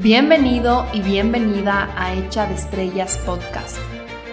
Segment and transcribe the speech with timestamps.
[0.00, 3.78] Bienvenido y bienvenida a Hecha de Estrellas Podcast.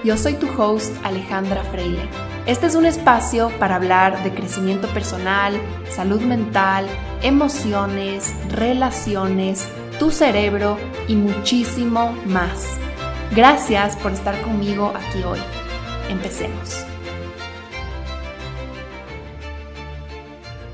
[0.04, 2.08] Yo soy tu host Alejandra Freile.
[2.46, 5.60] Este es un espacio para hablar de crecimiento personal,
[5.90, 6.86] salud mental,
[7.24, 9.68] emociones, relaciones,
[9.98, 10.78] tu cerebro
[11.08, 12.68] y muchísimo más.
[13.36, 15.40] Gracias por estar conmigo aquí hoy.
[16.10, 16.86] Empecemos.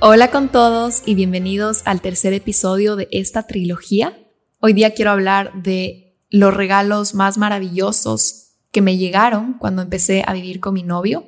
[0.02, 4.21] Hola con todos y bienvenidos al tercer episodio de esta trilogía
[4.64, 10.34] Hoy día quiero hablar de los regalos más maravillosos que me llegaron cuando empecé a
[10.34, 11.26] vivir con mi novio.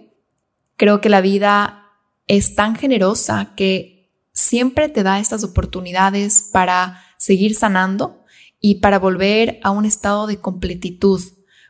[0.77, 1.88] Creo que la vida
[2.27, 8.23] es tan generosa que siempre te da estas oportunidades para seguir sanando
[8.59, 11.19] y para volver a un estado de completitud,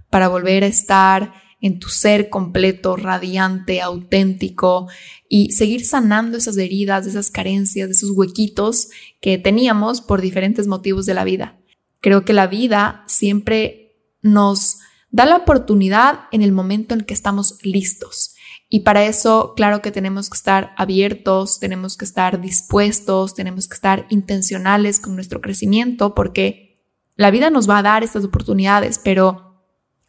[0.10, 4.90] para volver a estar en tu ser completo, radiante, auténtico
[5.30, 8.90] y seguir sanando esas heridas, esas carencias, esos huequitos
[9.22, 11.58] que teníamos por diferentes motivos de la vida.
[12.02, 14.80] Creo que la vida siempre nos
[15.10, 18.36] da la oportunidad en el momento en que estamos listos.
[18.68, 23.76] Y para eso, claro que tenemos que estar abiertos, tenemos que estar dispuestos, tenemos que
[23.76, 26.84] estar intencionales con nuestro crecimiento, porque
[27.16, 29.53] la vida nos va a dar estas oportunidades, pero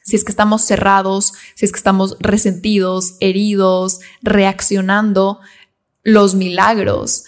[0.04, 5.40] si es que estamos cerrados, si es que estamos resentidos, heridos, reaccionando,
[6.02, 7.24] los milagros,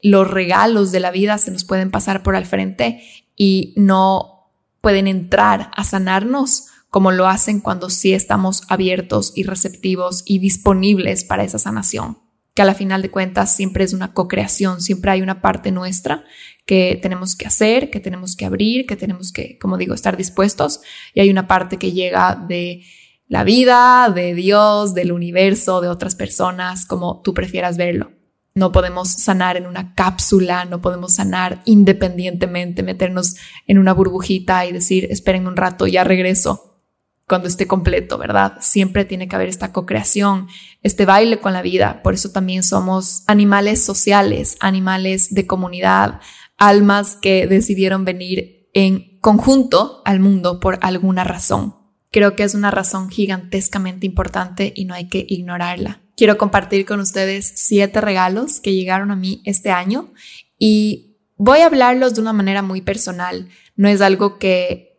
[0.00, 3.02] los regalos de la vida se nos pueden pasar por al frente
[3.36, 4.50] y no
[4.80, 11.24] pueden entrar a sanarnos como lo hacen cuando sí estamos abiertos y receptivos y disponibles
[11.24, 12.18] para esa sanación,
[12.54, 16.24] que a la final de cuentas siempre es una co-creación, siempre hay una parte nuestra
[16.66, 20.80] que tenemos que hacer, que tenemos que abrir, que tenemos que, como digo, estar dispuestos.
[21.14, 22.82] Y hay una parte que llega de
[23.28, 28.12] la vida, de Dios, del universo, de otras personas, como tú prefieras verlo.
[28.54, 34.72] No podemos sanar en una cápsula, no podemos sanar independientemente, meternos en una burbujita y
[34.72, 36.72] decir, esperen un rato, ya regreso
[37.28, 38.54] cuando esté completo, ¿verdad?
[38.60, 40.46] Siempre tiene que haber esta co-creación,
[40.82, 42.00] este baile con la vida.
[42.02, 46.20] Por eso también somos animales sociales, animales de comunidad,
[46.58, 51.74] almas que decidieron venir en conjunto al mundo por alguna razón.
[52.10, 56.02] Creo que es una razón gigantescamente importante y no hay que ignorarla.
[56.16, 60.12] Quiero compartir con ustedes siete regalos que llegaron a mí este año
[60.58, 63.48] y voy a hablarlos de una manera muy personal.
[63.76, 64.95] No es algo que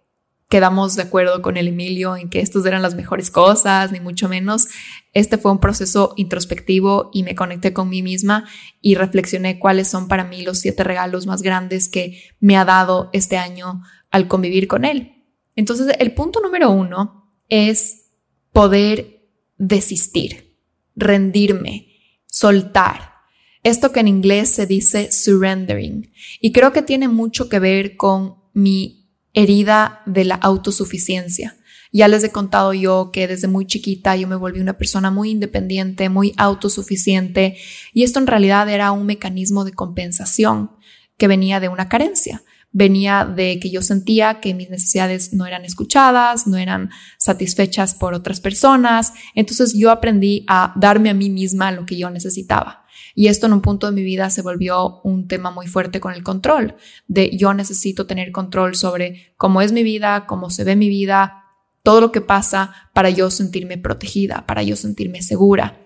[0.50, 4.30] quedamos de acuerdo con el Emilio en que estos eran las mejores cosas, ni mucho
[4.30, 4.68] menos.
[5.14, 8.48] Este fue un proceso introspectivo y me conecté con mí misma
[8.82, 13.10] y reflexioné cuáles son para mí los siete regalos más grandes que me ha dado
[13.14, 15.26] este año al convivir con él.
[15.56, 18.12] Entonces, el punto número uno es
[18.54, 19.28] poder
[19.58, 20.58] desistir,
[20.96, 21.88] rendirme,
[22.26, 23.16] soltar.
[23.64, 26.12] Esto que en inglés se dice surrendering.
[26.40, 28.97] Y creo que tiene mucho que ver con mi
[29.38, 31.58] herida de la autosuficiencia.
[31.94, 35.30] Ya les he contado yo que desde muy chiquita yo me volví una persona muy
[35.30, 37.56] independiente, muy autosuficiente
[37.94, 40.72] y esto en realidad era un mecanismo de compensación
[41.18, 42.42] que venía de una carencia.
[42.72, 46.90] Venía de que yo sentía que mis necesidades no eran escuchadas, no eran
[47.20, 49.14] satisfechas por otras personas.
[49.36, 52.87] Entonces yo aprendí a darme a mí misma lo que yo necesitaba.
[53.20, 56.14] Y esto en un punto de mi vida se volvió un tema muy fuerte con
[56.14, 56.76] el control,
[57.08, 61.46] de yo necesito tener control sobre cómo es mi vida, cómo se ve mi vida,
[61.82, 65.80] todo lo que pasa para yo sentirme protegida, para yo sentirme segura.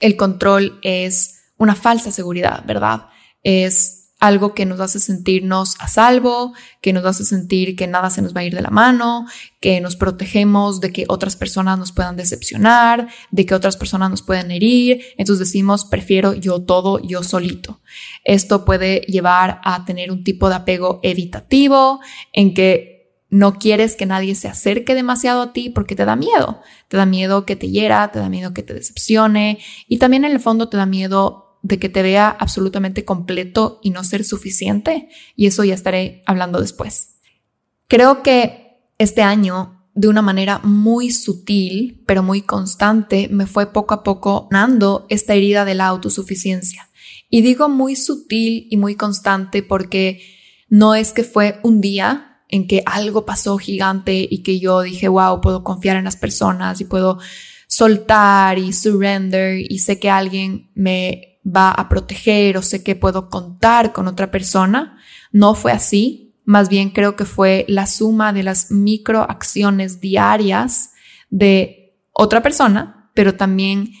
[0.00, 3.08] El control es una falsa seguridad, ¿verdad?
[3.42, 8.22] Es algo que nos hace sentirnos a salvo, que nos hace sentir que nada se
[8.22, 9.26] nos va a ir de la mano,
[9.58, 14.22] que nos protegemos de que otras personas nos puedan decepcionar, de que otras personas nos
[14.22, 15.02] puedan herir.
[15.18, 17.80] Entonces decimos, prefiero yo todo, yo solito.
[18.22, 21.98] Esto puede llevar a tener un tipo de apego evitativo
[22.32, 26.60] en que no quieres que nadie se acerque demasiado a ti porque te da miedo.
[26.86, 29.58] Te da miedo que te hiera, te da miedo que te decepcione
[29.88, 33.90] y también en el fondo te da miedo de que te vea absolutamente completo y
[33.90, 37.16] no ser suficiente, y eso ya estaré hablando después.
[37.88, 43.94] Creo que este año, de una manera muy sutil, pero muy constante, me fue poco
[43.94, 46.88] a poco dando esta herida de la autosuficiencia.
[47.28, 50.20] Y digo muy sutil y muy constante porque
[50.68, 55.08] no es que fue un día en que algo pasó gigante y que yo dije,
[55.08, 57.18] wow, puedo confiar en las personas y puedo
[57.66, 63.28] soltar y surrender y sé que alguien me va a proteger o sé que puedo
[63.28, 64.98] contar con otra persona.
[65.32, 66.34] No fue así.
[66.44, 70.90] Más bien creo que fue la suma de las microacciones diarias
[71.30, 73.92] de otra persona, pero también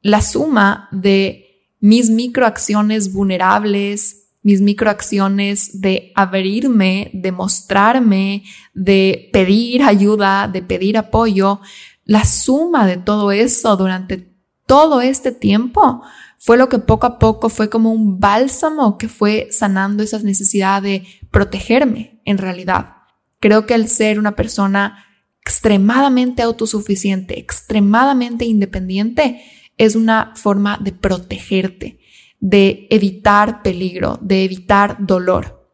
[0.00, 8.44] la suma de mis microacciones vulnerables, mis microacciones de abrirme, de mostrarme,
[8.74, 11.60] de pedir ayuda, de pedir apoyo,
[12.04, 14.32] la suma de todo eso durante
[14.66, 16.02] todo este tiempo
[16.44, 20.82] fue lo que poco a poco fue como un bálsamo que fue sanando esa necesidad
[20.82, 22.94] de protegerme en realidad.
[23.38, 25.04] Creo que el ser una persona
[25.40, 29.40] extremadamente autosuficiente, extremadamente independiente,
[29.78, 32.00] es una forma de protegerte,
[32.40, 35.70] de evitar peligro, de evitar dolor.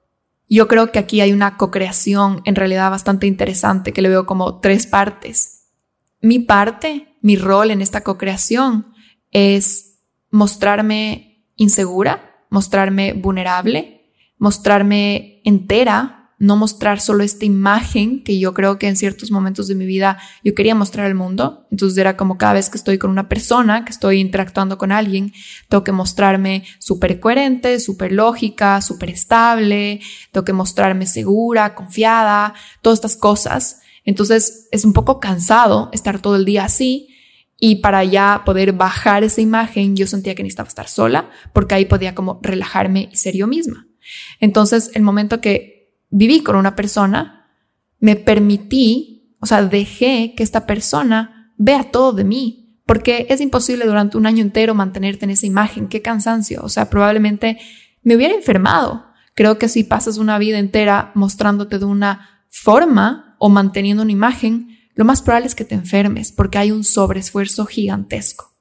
[0.50, 4.60] Yo creo que aquí hay una co-creación en realidad bastante interesante que le veo como
[4.60, 5.70] tres partes.
[6.20, 8.92] Mi parte, mi rol en esta co-creación
[9.30, 9.87] es
[10.30, 18.86] mostrarme insegura, mostrarme vulnerable, mostrarme entera no mostrar solo esta imagen que yo creo que
[18.86, 21.66] en ciertos momentos de mi vida yo quería mostrar al mundo.
[21.70, 25.32] Entonces era como cada vez que estoy con una persona, que estoy interactuando con alguien,
[25.68, 30.00] tengo que mostrarme súper coherente, súper lógica, súper estable,
[30.30, 33.80] tengo que mostrarme segura, confiada, todas estas cosas.
[34.04, 37.07] Entonces es un poco cansado estar todo el día así.
[37.60, 41.86] Y para ya poder bajar esa imagen, yo sentía que necesitaba estar sola, porque ahí
[41.86, 43.88] podía como relajarme y ser yo misma.
[44.38, 47.50] Entonces, el momento que viví con una persona,
[47.98, 53.86] me permití, o sea, dejé que esta persona vea todo de mí, porque es imposible
[53.86, 57.58] durante un año entero mantenerte en esa imagen, qué cansancio, o sea, probablemente
[58.02, 59.04] me hubiera enfermado.
[59.34, 64.77] Creo que si pasas una vida entera mostrándote de una forma o manteniendo una imagen,
[64.98, 68.52] lo más probable es que te enfermes porque hay un sobreesfuerzo gigantesco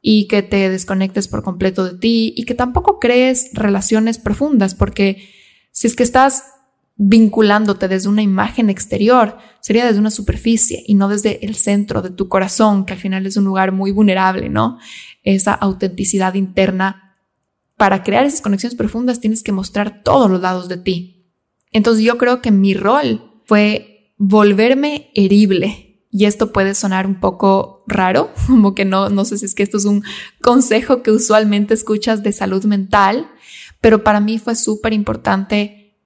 [0.00, 5.28] y que te desconectes por completo de ti y que tampoco crees relaciones profundas porque
[5.72, 6.44] si es que estás
[6.94, 12.10] vinculándote desde una imagen exterior, sería desde una superficie y no desde el centro de
[12.10, 14.78] tu corazón, que al final es un lugar muy vulnerable, ¿no?
[15.24, 17.16] Esa autenticidad interna.
[17.76, 21.34] Para crear esas conexiones profundas tienes que mostrar todos los lados de ti.
[21.72, 23.89] Entonces yo creo que mi rol fue
[24.20, 26.04] volverme herible.
[26.12, 29.62] Y esto puede sonar un poco raro, como que no, no sé si es que
[29.62, 30.04] esto es un
[30.42, 33.28] consejo que usualmente escuchas de salud mental,
[33.80, 35.96] pero para mí fue súper importante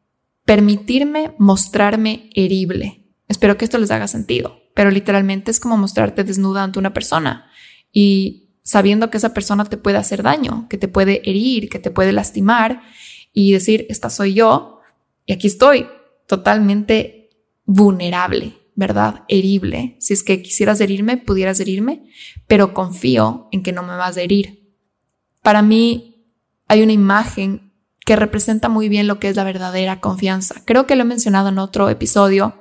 [0.45, 3.05] permitirme mostrarme herible.
[3.29, 7.51] Espero que esto les haga sentido, pero literalmente es como mostrarte desnuda ante una persona
[7.93, 11.91] y sabiendo que esa persona te puede hacer daño, que te puede herir, que te
[11.91, 12.83] puede lastimar
[13.33, 14.81] y decir, esta soy yo
[15.27, 15.89] y aquí estoy
[16.27, 17.24] totalmente
[17.65, 19.25] vulnerable, ¿verdad?
[19.29, 19.97] Herible.
[20.01, 22.05] Si es que quisieras herirme, pudieras herirme,
[22.47, 24.77] pero confío en que no me vas a herir.
[25.43, 26.27] Para mí
[26.69, 27.73] hay una imagen
[28.05, 30.63] que representa muy bien lo que es la verdadera confianza.
[30.65, 32.55] Creo que lo he mencionado en otro episodio.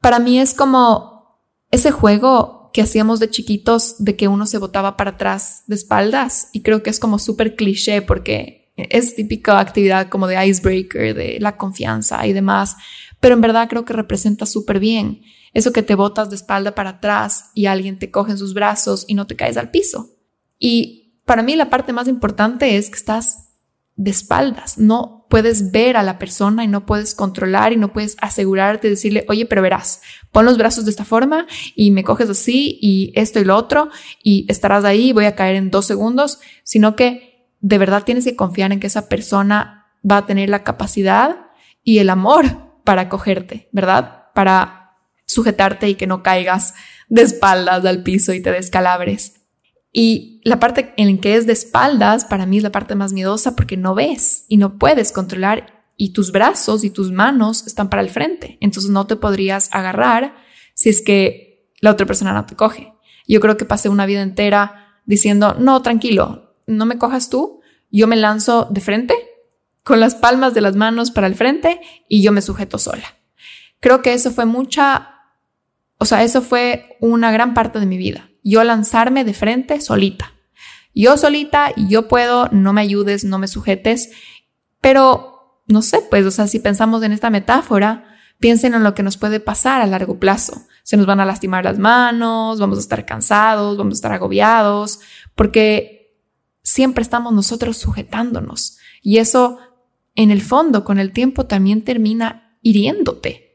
[0.00, 1.40] Para mí es como
[1.70, 6.48] ese juego que hacíamos de chiquitos de que uno se botaba para atrás de espaldas
[6.52, 11.38] y creo que es como súper cliché porque es típica actividad como de icebreaker, de
[11.40, 12.76] la confianza y demás,
[13.20, 15.22] pero en verdad creo que representa súper bien
[15.54, 19.04] eso que te botas de espalda para atrás y alguien te coge en sus brazos
[19.08, 20.16] y no te caes al piso.
[20.58, 23.48] Y para mí la parte más importante es que estás
[23.96, 24.78] de espaldas.
[24.78, 28.94] No puedes ver a la persona y no puedes controlar y no puedes asegurarte de
[28.94, 30.00] decirle, oye, pero verás,
[30.32, 33.90] pon los brazos de esta forma y me coges así y esto y lo otro
[34.22, 38.36] y estarás ahí, voy a caer en dos segundos, sino que de verdad tienes que
[38.36, 41.48] confiar en que esa persona va a tener la capacidad
[41.82, 44.28] y el amor para cogerte, ¿verdad?
[44.34, 46.72] Para sujetarte y que no caigas
[47.10, 49.42] de espaldas al piso y te descalabres.
[49.92, 53.54] Y la parte en que es de espaldas, para mí es la parte más miedosa
[53.54, 58.00] porque no ves y no puedes controlar y tus brazos y tus manos están para
[58.00, 58.56] el frente.
[58.62, 60.36] Entonces no te podrías agarrar
[60.72, 62.94] si es que la otra persona no te coge.
[63.26, 68.06] Yo creo que pasé una vida entera diciendo, no, tranquilo, no me cojas tú, yo
[68.06, 69.27] me lanzo de frente
[69.88, 73.16] con las palmas de las manos para el frente y yo me sujeto sola.
[73.80, 75.16] Creo que eso fue mucha,
[75.98, 80.32] o sea, eso fue una gran parte de mi vida yo lanzarme de frente solita.
[80.94, 84.10] Yo solita yo puedo, no me ayudes, no me sujetes,
[84.80, 88.04] pero no sé, pues, o sea, si pensamos en esta metáfora,
[88.38, 90.62] piensen en lo que nos puede pasar a largo plazo.
[90.82, 95.00] Se nos van a lastimar las manos, vamos a estar cansados, vamos a estar agobiados,
[95.34, 96.16] porque
[96.62, 98.78] siempre estamos nosotros sujetándonos.
[99.02, 99.58] Y eso,
[100.18, 103.48] en el fondo, con el tiempo también termina hiriéndote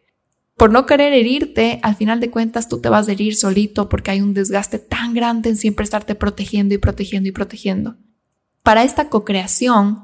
[0.55, 4.11] por no querer herirte, al final de cuentas tú te vas a herir solito porque
[4.11, 7.97] hay un desgaste tan grande en siempre estarte protegiendo y protegiendo y protegiendo.
[8.61, 10.03] Para esta co-creación,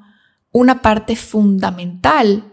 [0.51, 2.51] una parte fundamental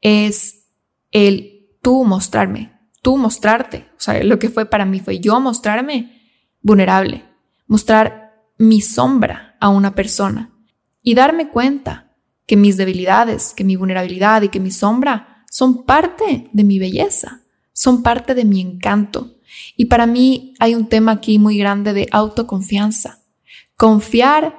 [0.00, 0.66] es
[1.12, 3.86] el tú mostrarme, tú mostrarte.
[3.96, 6.20] O sea, lo que fue para mí fue yo mostrarme
[6.60, 7.24] vulnerable,
[7.68, 10.52] mostrar mi sombra a una persona
[11.00, 12.05] y darme cuenta
[12.46, 17.42] que mis debilidades, que mi vulnerabilidad y que mi sombra son parte de mi belleza,
[17.72, 19.34] son parte de mi encanto.
[19.76, 23.20] Y para mí hay un tema aquí muy grande de autoconfianza.
[23.76, 24.58] Confiar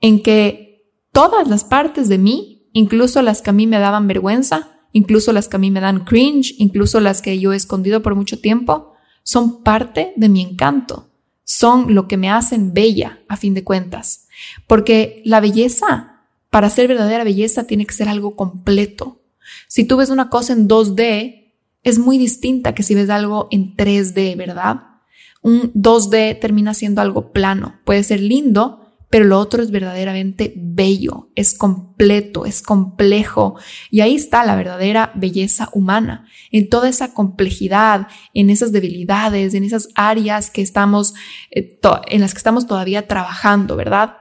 [0.00, 4.80] en que todas las partes de mí, incluso las que a mí me daban vergüenza,
[4.92, 8.14] incluso las que a mí me dan cringe, incluso las que yo he escondido por
[8.14, 11.08] mucho tiempo, son parte de mi encanto,
[11.44, 14.28] son lo que me hacen bella a fin de cuentas.
[14.66, 16.11] Porque la belleza,
[16.52, 19.22] para ser verdadera belleza, tiene que ser algo completo.
[19.68, 23.74] Si tú ves una cosa en 2D, es muy distinta que si ves algo en
[23.74, 24.82] 3D, ¿verdad?
[25.40, 27.80] Un 2D termina siendo algo plano.
[27.86, 33.56] Puede ser lindo, pero lo otro es verdaderamente bello, es completo, es complejo.
[33.90, 39.64] Y ahí está la verdadera belleza humana, en toda esa complejidad, en esas debilidades, en
[39.64, 41.14] esas áreas que estamos,
[41.50, 44.18] eh, en las que estamos todavía trabajando, ¿verdad?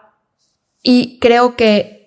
[0.81, 2.00] Y creo que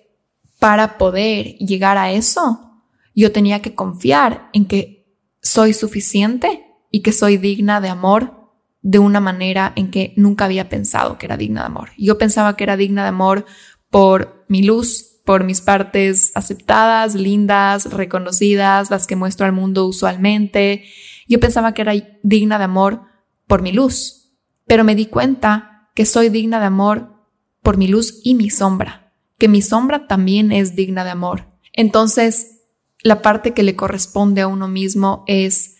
[0.59, 2.83] para poder llegar a eso,
[3.13, 5.05] yo tenía que confiar en que
[5.41, 10.69] soy suficiente y que soy digna de amor de una manera en que nunca había
[10.69, 11.89] pensado que era digna de amor.
[11.97, 13.45] Yo pensaba que era digna de amor
[13.89, 20.85] por mi luz, por mis partes aceptadas, lindas, reconocidas, las que muestro al mundo usualmente.
[21.27, 23.01] Yo pensaba que era digna de amor
[23.47, 27.25] por mi luz, pero me di cuenta que soy digna de amor
[27.63, 29.04] por mi luz y mi sombra,
[29.37, 31.47] que mi sombra también es digna de amor.
[31.73, 32.61] Entonces,
[33.01, 35.75] la parte que le corresponde a uno mismo es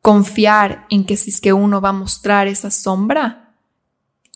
[0.00, 3.56] confiar en que si es que uno va a mostrar esa sombra,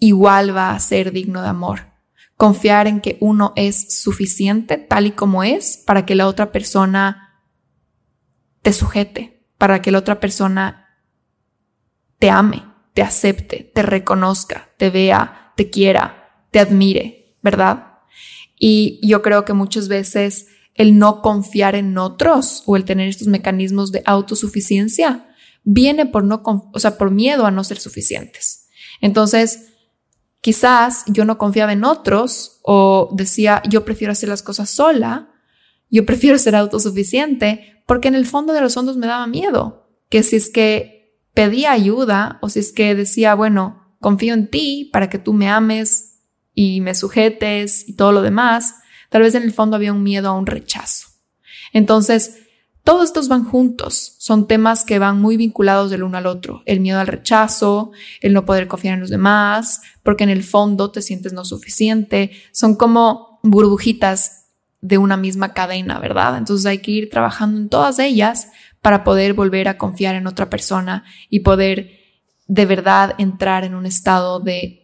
[0.01, 1.91] igual va a ser digno de amor.
[2.37, 7.45] Confiar en que uno es suficiente tal y como es para que la otra persona
[8.63, 10.99] te sujete, para que la otra persona
[12.19, 17.90] te ame, te acepte, te reconozca, te vea, te quiera, te admire, ¿verdad?
[18.63, 23.27] Y yo creo que muchas veces el no confiar en otros o el tener estos
[23.27, 25.27] mecanismos de autosuficiencia
[25.65, 28.69] viene por no, o sea, por miedo a no ser suficientes.
[29.01, 29.71] Entonces,
[30.43, 35.31] quizás yo no confiaba en otros o decía, yo prefiero hacer las cosas sola,
[35.91, 40.23] yo prefiero ser autosuficiente, porque en el fondo de los fondos me daba miedo, que
[40.23, 45.09] si es que pedía ayuda o si es que decía, bueno, confío en ti para
[45.09, 46.10] que tú me ames
[46.63, 48.75] y me sujetes y todo lo demás,
[49.09, 51.07] tal vez en el fondo había un miedo a un rechazo.
[51.73, 52.41] Entonces,
[52.85, 56.63] todos estos van juntos, son temas que van muy vinculados del uno al otro.
[56.67, 60.91] El miedo al rechazo, el no poder confiar en los demás, porque en el fondo
[60.91, 62.33] te sientes no suficiente.
[62.53, 64.49] Son como burbujitas
[64.83, 66.37] de una misma cadena, ¿verdad?
[66.37, 68.49] Entonces hay que ir trabajando en todas ellas
[68.83, 71.93] para poder volver a confiar en otra persona y poder
[72.49, 74.80] de verdad entrar en un estado de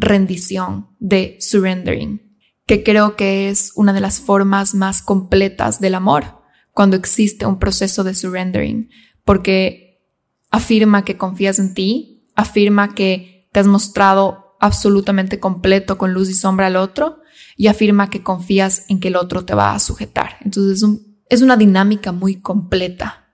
[0.00, 6.40] rendición, de surrendering, que creo que es una de las formas más completas del amor
[6.72, 8.90] cuando existe un proceso de surrendering,
[9.24, 10.00] porque
[10.50, 16.34] afirma que confías en ti, afirma que te has mostrado absolutamente completo con luz y
[16.34, 17.20] sombra al otro
[17.56, 20.36] y afirma que confías en que el otro te va a sujetar.
[20.40, 20.82] Entonces
[21.28, 23.26] es, una dinámica muy completa.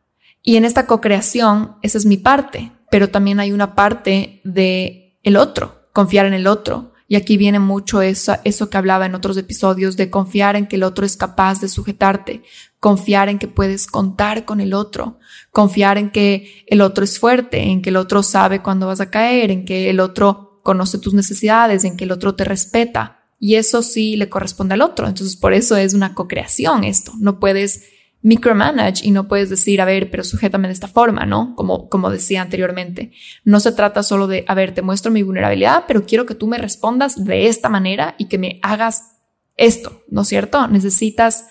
[0.42, 5.36] Y en esta co-creación, esa es mi parte, pero también hay una parte de el
[5.36, 9.34] otro, confiar en el otro, y aquí viene mucho eso, eso que hablaba en otros
[9.38, 12.42] episodios de confiar en que el otro es capaz de sujetarte,
[12.80, 15.18] confiar en que puedes contar con el otro,
[15.52, 19.10] confiar en que el otro es fuerte, en que el otro sabe cuándo vas a
[19.10, 23.22] caer, en que el otro conoce tus necesidades, en que el otro te respeta.
[23.38, 25.08] Y eso sí le corresponde al otro.
[25.08, 27.12] Entonces, por eso es una co-creación esto.
[27.18, 27.84] No puedes
[28.22, 31.54] micromanage y no puedes decir, a ver, pero sujétame de esta forma, ¿no?
[31.54, 33.12] Como, como decía anteriormente.
[33.44, 36.46] No se trata solo de, a ver, te muestro mi vulnerabilidad, pero quiero que tú
[36.46, 39.16] me respondas de esta manera y que me hagas
[39.56, 40.66] esto, ¿no es cierto?
[40.68, 41.46] Necesitas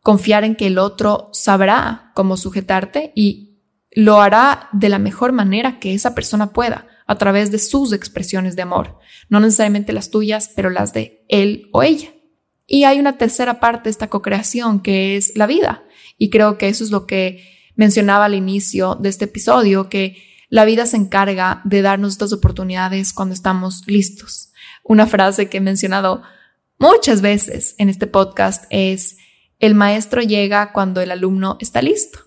[0.00, 3.48] confiar en que el otro sabrá cómo sujetarte y
[3.90, 8.54] lo hará de la mejor manera que esa persona pueda, a través de sus expresiones
[8.54, 8.98] de amor,
[9.28, 12.10] no necesariamente las tuyas, pero las de él o ella.
[12.66, 15.84] Y hay una tercera parte de esta co-creación que es la vida.
[16.18, 20.16] Y creo que eso es lo que mencionaba al inicio de este episodio, que
[20.50, 24.52] la vida se encarga de darnos estas oportunidades cuando estamos listos.
[24.82, 26.22] Una frase que he mencionado
[26.78, 29.16] muchas veces en este podcast es,
[29.60, 32.20] el maestro llega cuando el alumno está listo.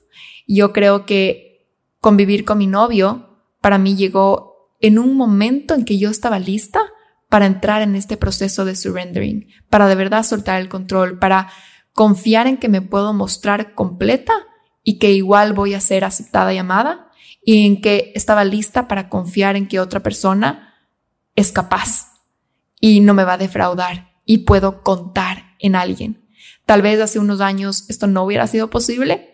[0.47, 1.67] Yo creo que
[1.99, 6.81] convivir con mi novio para mí llegó en un momento en que yo estaba lista
[7.29, 11.49] para entrar en este proceso de surrendering, para de verdad soltar el control, para
[11.93, 14.33] confiar en que me puedo mostrar completa
[14.83, 17.11] y que igual voy a ser aceptada y amada
[17.43, 20.75] y en que estaba lista para confiar en que otra persona
[21.35, 22.11] es capaz
[22.79, 26.27] y no me va a defraudar y puedo contar en alguien.
[26.65, 29.33] Tal vez hace unos años esto no hubiera sido posible.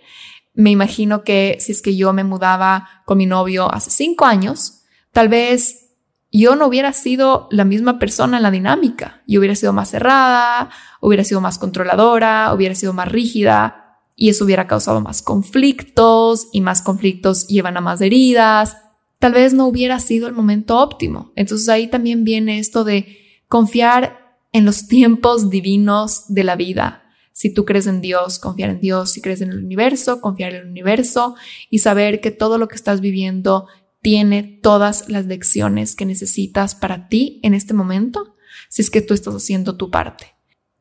[0.53, 4.83] Me imagino que si es que yo me mudaba con mi novio hace cinco años,
[5.11, 5.86] tal vez
[6.31, 9.21] yo no hubiera sido la misma persona en la dinámica.
[9.27, 10.69] Yo hubiera sido más cerrada,
[11.01, 16.61] hubiera sido más controladora, hubiera sido más rígida y eso hubiera causado más conflictos y
[16.61, 18.77] más conflictos llevan a más heridas.
[19.19, 21.31] Tal vez no hubiera sido el momento óptimo.
[21.35, 27.03] Entonces ahí también viene esto de confiar en los tiempos divinos de la vida.
[27.31, 29.11] Si tú crees en Dios, confiar en Dios.
[29.11, 31.35] Si crees en el universo, confiar en el universo
[31.69, 33.67] y saber que todo lo que estás viviendo
[34.07, 38.37] tiene todas las lecciones que necesitas para ti en este momento,
[38.69, 40.27] si es que tú estás haciendo tu parte,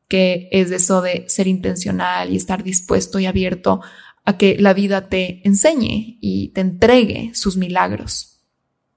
[0.07, 3.81] que es eso de ser intencional y estar dispuesto y abierto
[4.23, 8.45] a que la vida te enseñe y te entregue sus milagros.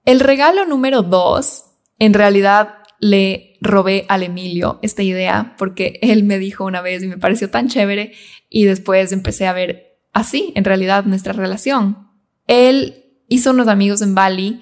[0.05, 1.65] El regalo número dos,
[1.99, 7.09] en realidad le robé al Emilio esta idea porque él me dijo una vez y
[7.09, 8.13] me pareció tan chévere
[8.49, 12.07] y después empecé a ver así, en realidad, nuestra relación.
[12.47, 13.00] Él
[13.31, 14.61] hizo unos amigos en Bali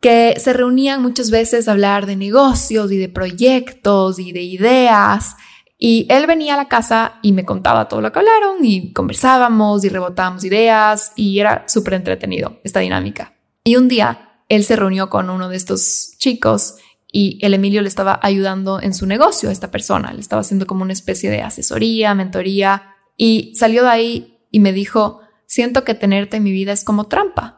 [0.00, 5.34] que se reunían muchas veces a hablar de negocios y de proyectos y de ideas.
[5.78, 9.84] Y él venía a la casa y me contaba todo lo que hablaron y conversábamos
[9.84, 13.34] y rebotábamos ideas y era súper entretenido esta dinámica.
[13.64, 16.76] Y un día él se reunió con uno de estos chicos
[17.10, 20.66] y el Emilio le estaba ayudando en su negocio a esta persona, le estaba haciendo
[20.66, 25.94] como una especie de asesoría, mentoría y salió de ahí y me dijo, siento que
[25.94, 27.55] tenerte en mi vida es como trampa,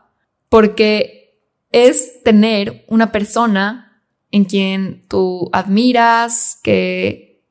[0.49, 1.40] porque
[1.71, 7.45] es tener una persona en quien tú admiras, que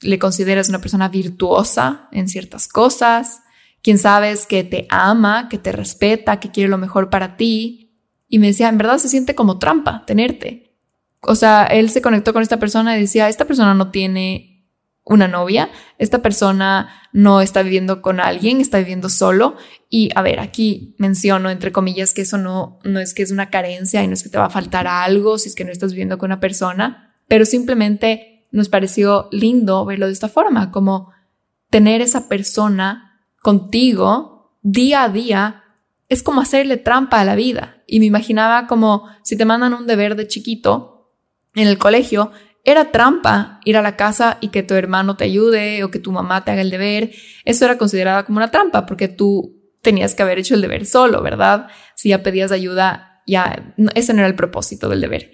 [0.00, 3.42] le consideras una persona virtuosa en ciertas cosas,
[3.82, 7.94] quien sabes que te ama, que te respeta, que quiere lo mejor para ti.
[8.28, 10.66] Y me decía, en verdad se siente como trampa tenerte
[11.28, 14.55] o sea, él se conectó con esta persona y decía, esta persona no tiene
[15.08, 19.56] una novia, esta persona no está viviendo con alguien, está viviendo solo.
[19.88, 23.48] Y a ver, aquí menciono entre comillas que eso no, no es que es una
[23.48, 25.92] carencia y no es que te va a faltar algo si es que no estás
[25.92, 31.12] viviendo con una persona, pero simplemente nos pareció lindo verlo de esta forma, como
[31.70, 35.62] tener esa persona contigo día a día
[36.08, 37.82] es como hacerle trampa a la vida.
[37.86, 40.96] Y me imaginaba como si te mandan un deber de chiquito,
[41.54, 42.32] en el colegio,
[42.66, 46.10] era trampa ir a la casa y que tu hermano te ayude o que tu
[46.10, 47.12] mamá te haga el deber.
[47.44, 51.22] Eso era considerado como una trampa porque tú tenías que haber hecho el deber solo,
[51.22, 51.68] ¿verdad?
[51.94, 55.30] Si ya pedías ayuda, ya ese no era el propósito del deber.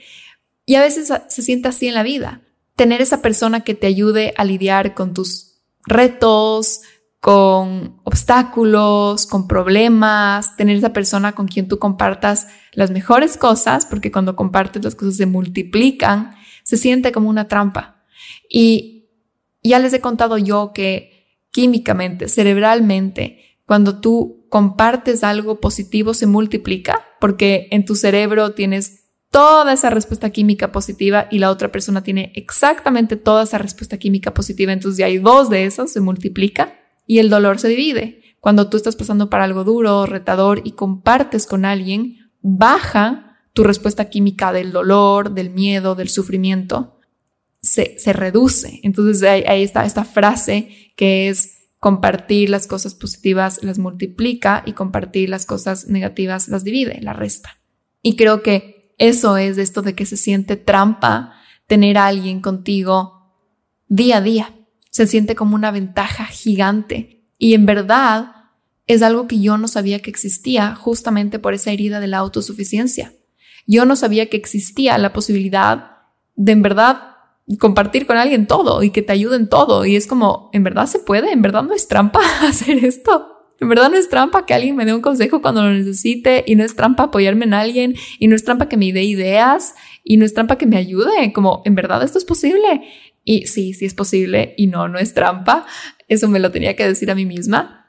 [0.67, 2.43] Y a veces se siente así en la vida.
[2.77, 6.83] Tener esa persona que te ayude a lidiar con tus retos,
[7.19, 14.13] con obstáculos, con problemas, tener esa persona con quien tú compartas las mejores cosas, porque
[14.13, 16.35] cuando compartes las cosas se multiplican,
[16.73, 18.03] se siente como una trampa.
[18.49, 19.11] Y
[19.63, 27.05] ya les he contado yo que químicamente, cerebralmente, cuando tú compartes algo positivo se multiplica,
[27.21, 32.33] porque en tu cerebro tienes toda esa respuesta química positiva y la otra persona tiene
[32.37, 36.73] exactamente toda esa respuesta química positiva, entonces ya hay dos de esos, se multiplica
[37.07, 38.23] y el dolor se divide.
[38.41, 44.07] Cuando tú estás pasando por algo duro, retador y compartes con alguien, baja tu respuesta
[44.07, 46.99] química del dolor, del miedo, del sufrimiento,
[47.61, 48.81] se, reduce.
[48.83, 55.29] Entonces ahí, está esta frase que es compartir las cosas positivas las multiplica y compartir
[55.29, 57.59] las cosas negativas las divide, la resta.
[58.03, 61.35] Y creo que eso es esto de que se siente trampa
[61.67, 63.35] tener a alguien contigo
[63.89, 64.55] día a día
[64.93, 67.25] se siente como una ventaja gigante.
[67.39, 68.51] Y en verdad
[68.87, 73.15] es algo que yo no sabía que existía justamente por esa herida de la autosuficiencia.
[73.67, 75.99] Yo no sabía que existía la posibilidad
[76.35, 77.13] de en verdad
[77.59, 79.85] compartir con alguien todo y que te ayuden todo.
[79.85, 83.29] Y es como, en verdad se puede, en verdad no es trampa hacer esto.
[83.61, 86.57] En verdad no es trampa que alguien me dé un consejo cuando lo necesite y
[86.57, 90.17] no es trampa apoyarme en alguien y no es trampa que me dé ideas y
[90.17, 91.33] no es trampa que me ayude.
[91.33, 92.83] Como, en verdad esto es posible.
[93.25, 95.65] Y sí, sí es posible y no, no es trampa.
[96.09, 97.82] Eso me lo tenía que decir a mí misma.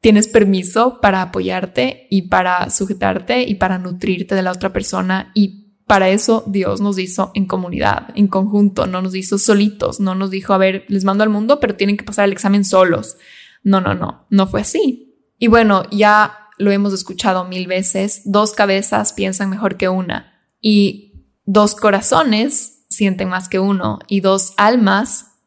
[0.00, 5.68] Tienes permiso para apoyarte y para sujetarte y para nutrirte de la otra persona y
[5.86, 10.30] para eso Dios nos hizo en comunidad, en conjunto, no nos hizo solitos, no nos
[10.30, 13.16] dijo, a ver, les mando al mundo, pero tienen que pasar el examen solos.
[13.64, 15.16] No, no, no, no fue así.
[15.38, 21.24] Y bueno, ya lo hemos escuchado mil veces, dos cabezas piensan mejor que una y
[21.44, 25.38] dos corazones sienten más que uno y dos almas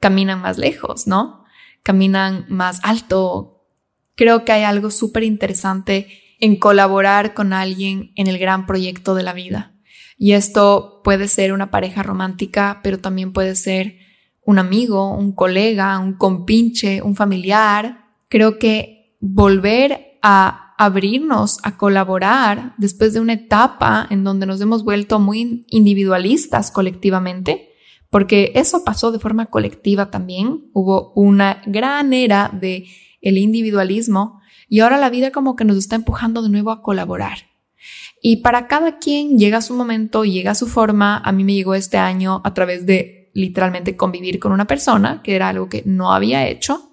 [0.00, 1.44] caminan más lejos, ¿no?
[1.82, 3.57] Caminan más alto.
[4.18, 6.08] Creo que hay algo súper interesante
[6.40, 9.76] en colaborar con alguien en el gran proyecto de la vida.
[10.18, 13.96] Y esto puede ser una pareja romántica, pero también puede ser
[14.44, 18.06] un amigo, un colega, un compinche, un familiar.
[18.28, 24.82] Creo que volver a abrirnos a colaborar después de una etapa en donde nos hemos
[24.82, 27.68] vuelto muy individualistas colectivamente,
[28.10, 30.70] porque eso pasó de forma colectiva también.
[30.72, 32.88] Hubo una gran era de
[33.20, 37.38] el individualismo y ahora la vida como que nos está empujando de nuevo a colaborar.
[38.20, 41.18] Y para cada quien llega su momento, llega su forma.
[41.18, 45.36] A mí me llegó este año a través de literalmente convivir con una persona, que
[45.36, 46.90] era algo que no había hecho,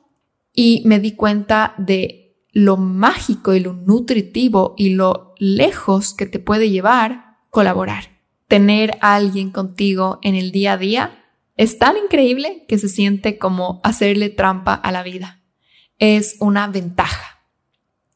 [0.54, 6.40] y me di cuenta de lo mágico y lo nutritivo y lo lejos que te
[6.40, 8.22] puede llevar colaborar.
[8.48, 11.26] Tener a alguien contigo en el día a día
[11.58, 15.42] es tan increíble que se siente como hacerle trampa a la vida.
[15.98, 17.44] Es una ventaja.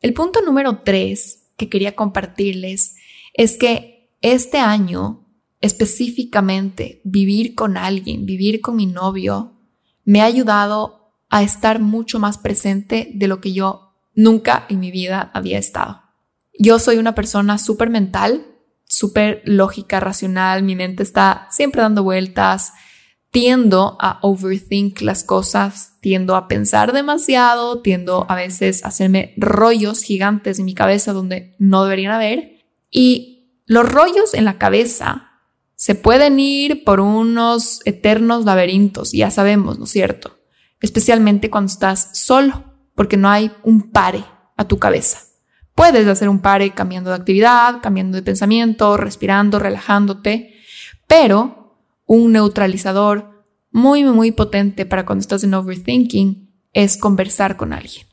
[0.01, 2.95] El punto número tres que quería compartirles
[3.33, 5.25] es que este año
[5.61, 9.59] específicamente vivir con alguien, vivir con mi novio,
[10.05, 14.91] me ha ayudado a estar mucho más presente de lo que yo nunca en mi
[14.91, 16.01] vida había estado.
[16.57, 18.45] Yo soy una persona súper mental,
[18.85, 22.73] súper lógica, racional, mi mente está siempre dando vueltas,
[23.31, 30.01] tiendo a overthink las cosas, tiendo a pensar demasiado, tiendo a veces a hacerme rollos
[30.01, 35.29] gigantes en mi cabeza donde no deberían haber y los rollos en la cabeza
[35.75, 40.39] se pueden ir por unos eternos laberintos, ya sabemos, ¿no es cierto?
[40.81, 42.65] Especialmente cuando estás solo,
[42.95, 44.25] porque no hay un pare
[44.57, 45.19] a tu cabeza.
[45.75, 50.55] Puedes hacer un pare cambiando de actividad, cambiando de pensamiento, respirando, relajándote,
[51.07, 51.58] pero
[52.09, 58.07] un neutralizador muy, muy potente para cuando estás en overthinking es conversar con alguien.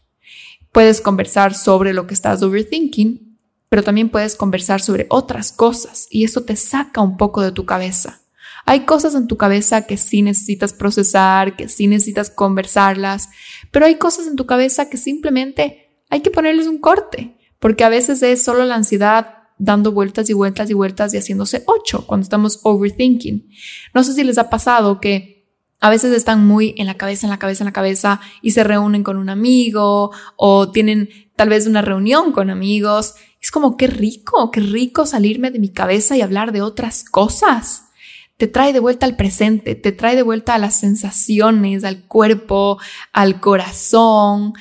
[0.71, 3.27] Puedes conversar sobre lo que estás overthinking
[3.69, 7.67] pero también puedes conversar sobre otras cosas y eso te saca un poco de tu
[7.67, 8.21] cabeza.
[8.65, 13.29] Hay cosas en tu cabeza que sí necesitas procesar, que sí necesitas conversarlas,
[13.71, 17.89] pero hay cosas en tu cabeza que simplemente hay que ponerles un corte, porque a
[17.89, 22.25] veces es solo la ansiedad dando vueltas y vueltas y vueltas y haciéndose ocho cuando
[22.25, 23.49] estamos overthinking.
[23.95, 25.47] No sé si les ha pasado que
[25.81, 28.65] a veces están muy en la cabeza, en la cabeza, en la cabeza y se
[28.65, 33.15] reúnen con un amigo o tienen tal vez una reunión con amigos
[33.47, 37.85] es como qué rico, qué rico salirme de mi cabeza y hablar de otras cosas.
[38.39, 42.79] Te trae de vuelta al presente, te trae de vuelta a las sensaciones, al cuerpo,
[43.13, 44.55] al corazón.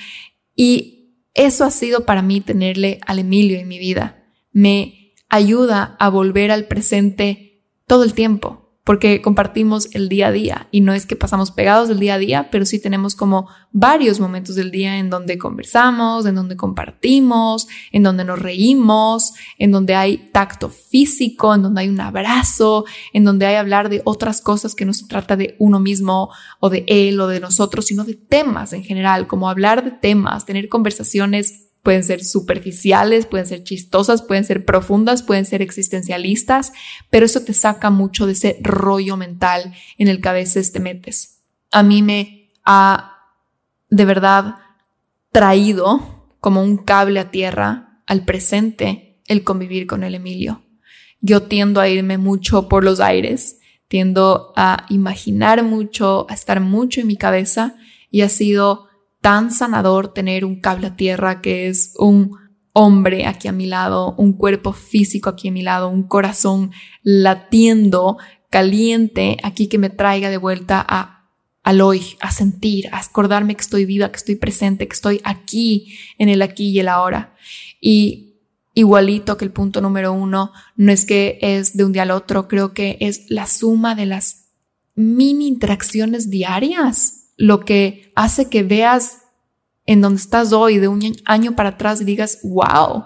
[0.56, 4.24] Y eso ha sido para mí tenerle al Emilio en mi vida.
[4.56, 10.68] Me ayuda a volver al presente todo el tiempo porque compartimos el día a día.
[10.70, 14.20] Y no es que pasamos pegados del día a día, pero sí tenemos como varios
[14.20, 19.96] momentos del día en donde conversamos, en donde compartimos, en donde nos reímos, en donde
[19.96, 24.76] hay tacto físico, en donde hay un abrazo, en donde hay hablar de otras cosas
[24.76, 28.14] que no se trata de uno mismo o de él o de nosotros, sino de
[28.14, 34.24] temas en general, como hablar de temas, tener conversaciones pueden ser superficiales, pueden ser chistosas,
[34.24, 36.74] pueden ser profundas, pueden ser existencialistas,
[37.12, 40.80] pero eso te saca mucho de ese rollo mental en el que a veces te
[40.80, 41.42] metes.
[41.72, 43.20] A mí me ha
[43.92, 44.56] de verdad
[45.32, 50.64] traído como un cable a tierra al presente el convivir con el Emilio.
[51.22, 57.00] Yo tiendo a irme mucho por los aires, tiendo a imaginar mucho, a estar mucho
[57.00, 57.76] en mi cabeza
[58.10, 58.88] y ha sido
[59.26, 62.38] tan sanador tener un cable a tierra que es un
[62.74, 66.70] hombre aquí a mi lado, un cuerpo físico aquí a mi lado, un corazón
[67.02, 68.20] latiendo,
[68.52, 71.28] caliente, aquí que me traiga de vuelta a,
[71.64, 75.98] al hoy, a sentir, a acordarme que estoy viva, que estoy presente, que estoy aquí,
[76.20, 77.34] en el aquí y el ahora.
[77.82, 78.36] Y
[78.76, 82.48] igualito que el punto número uno, no es que es de un día al otro,
[82.48, 84.52] creo que es la suma de las
[84.94, 89.24] mini interacciones diarias lo que hace que veas
[89.86, 93.06] en donde estás hoy de un año para atrás y digas, wow,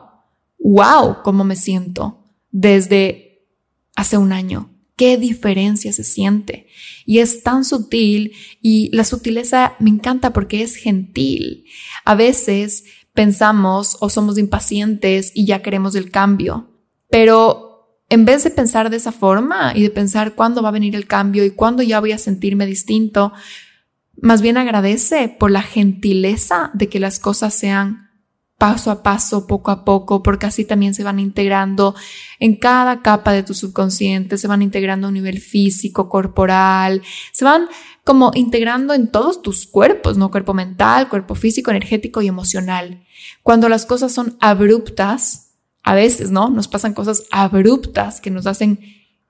[0.59, 3.47] wow, cómo me siento desde
[3.95, 4.69] hace un año.
[4.95, 6.67] Qué diferencia se siente.
[7.05, 11.65] Y es tan sutil y la sutileza me encanta porque es gentil.
[12.05, 16.69] A veces pensamos o somos impacientes y ya queremos el cambio,
[17.09, 17.69] pero
[18.09, 21.07] en vez de pensar de esa forma y de pensar cuándo va a venir el
[21.07, 23.33] cambio y cuándo ya voy a sentirme distinto,
[24.21, 28.09] más bien agradece por la gentileza de que las cosas sean
[28.59, 31.95] paso a paso, poco a poco, porque así también se van integrando
[32.39, 37.01] en cada capa de tu subconsciente, se van integrando a un nivel físico, corporal,
[37.31, 37.69] se van
[38.03, 40.29] como integrando en todos tus cuerpos, ¿no?
[40.29, 43.05] Cuerpo mental, cuerpo físico, energético y emocional.
[43.43, 46.49] Cuando las cosas son abruptas, a veces, ¿no?
[46.49, 48.79] Nos pasan cosas abruptas que nos hacen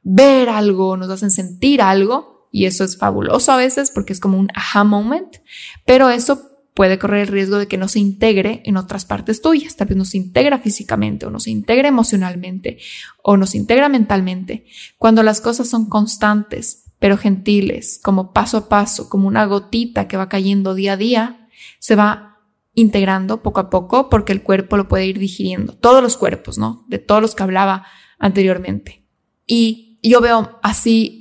[0.02, 4.38] ver algo, nos hacen sentir algo, y eso es fabuloso a veces porque es como
[4.38, 5.38] un aha moment,
[5.86, 9.76] pero eso puede correr el riesgo de que no se integre en otras partes tuyas.
[9.76, 12.78] Tal vez no se integra físicamente o no se integra emocionalmente
[13.22, 14.66] o no se integra mentalmente.
[14.98, 20.16] Cuando las cosas son constantes, pero gentiles, como paso a paso, como una gotita que
[20.16, 22.40] va cayendo día a día, se va
[22.74, 25.74] integrando poco a poco porque el cuerpo lo puede ir digiriendo.
[25.74, 26.86] Todos los cuerpos, ¿no?
[26.88, 27.86] De todos los que hablaba
[28.20, 29.06] anteriormente.
[29.46, 31.19] Y yo veo así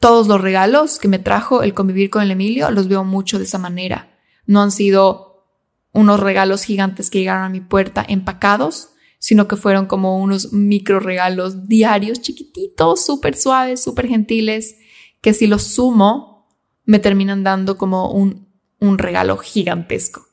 [0.00, 3.44] todos los regalos que me trajo el convivir con el Emilio, los veo mucho de
[3.44, 4.10] esa manera
[4.50, 5.46] no han sido
[5.92, 10.98] unos regalos gigantes que llegaron a mi puerta empacados, sino que fueron como unos micro
[10.98, 14.74] regalos diarios chiquititos, súper suaves, súper gentiles,
[15.20, 16.48] que si los sumo
[16.84, 18.48] me terminan dando como un,
[18.80, 20.26] un regalo gigantesco.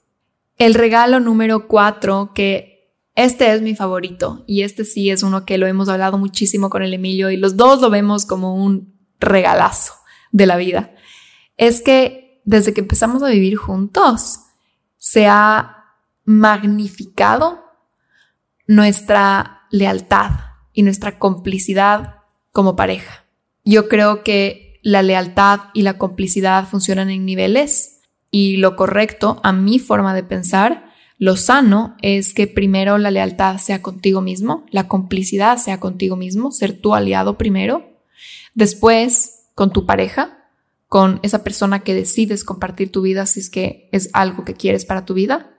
[0.58, 5.60] El regalo número cuatro, que este es mi favorito y este sí es uno que
[5.60, 9.94] lo hemos hablado muchísimo con el Emilio y los dos lo vemos como un regalazo
[10.32, 10.94] de la vida,
[11.58, 14.40] es que desde que empezamos a vivir juntos,
[14.98, 15.86] se ha
[16.24, 17.64] magnificado
[18.68, 20.32] nuestra lealtad
[20.74, 22.16] y nuestra complicidad
[22.52, 23.26] como pareja.
[23.66, 28.02] Yo creo que la lealtad y la complicidad funcionan en niveles
[28.32, 30.86] y lo correcto a mi forma de pensar,
[31.18, 36.52] lo sano es que primero la lealtad sea contigo mismo, la complicidad sea contigo mismo,
[36.52, 37.97] ser tu aliado primero,
[38.58, 40.34] después con tu pareja
[40.88, 44.84] con esa persona que decides compartir tu vida si es que es algo que quieres
[44.86, 45.52] para tu vida.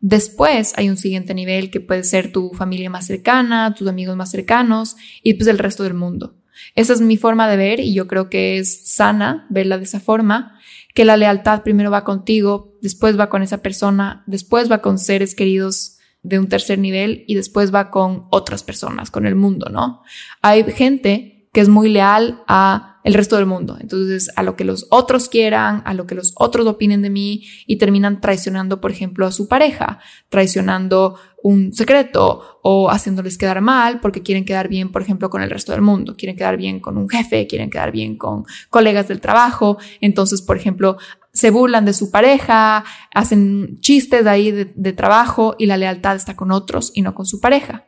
[0.00, 4.30] Después hay un siguiente nivel que puede ser tu familia más cercana, tus amigos más
[4.30, 6.36] cercanos y pues el resto del mundo.
[6.74, 10.00] Esa es mi forma de ver y yo creo que es sana verla de esa
[10.00, 10.58] forma,
[10.94, 15.34] que la lealtad primero va contigo, después va con esa persona, después va con seres
[15.34, 20.02] queridos de un tercer nivel y después va con otras personas, con el mundo, ¿no?
[20.40, 23.78] Hay gente que es muy leal a el resto del mundo.
[23.80, 27.44] Entonces, a lo que los otros quieran, a lo que los otros opinen de mí
[27.66, 34.00] y terminan traicionando, por ejemplo, a su pareja, traicionando un secreto o haciéndoles quedar mal
[34.00, 36.98] porque quieren quedar bien, por ejemplo, con el resto del mundo, quieren quedar bien con
[36.98, 39.78] un jefe, quieren quedar bien con colegas del trabajo.
[40.02, 40.98] Entonces, por ejemplo,
[41.32, 46.16] se burlan de su pareja, hacen chistes de ahí de, de trabajo y la lealtad
[46.16, 47.86] está con otros y no con su pareja.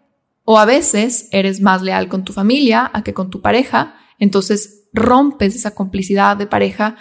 [0.50, 4.88] O a veces eres más leal con tu familia a que con tu pareja, entonces
[4.94, 6.96] rompes esa complicidad de pareja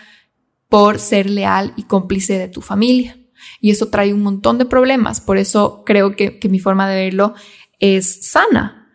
[0.67, 3.17] por ser leal y cómplice de tu familia.
[3.62, 5.21] Y eso trae un montón de problemas.
[5.21, 7.36] Por eso creo que, mi forma de verlo
[7.79, 8.91] es sana.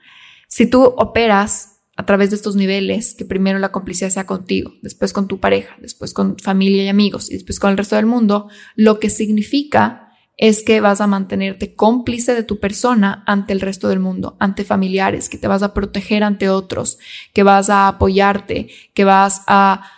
[0.49, 5.15] Si tú operas a través de estos niveles, que primero la complicidad sea contigo, después
[5.15, 8.51] con tu pareja, después con familia y amigos y después con el resto del mundo,
[8.77, 10.02] lo que significa
[10.37, 14.65] es que vas a mantenerte cómplice de tu persona ante el resto del mundo, ante
[14.65, 16.99] familiares, que te vas a proteger ante otros,
[17.33, 19.91] que vas a apoyarte, que vas a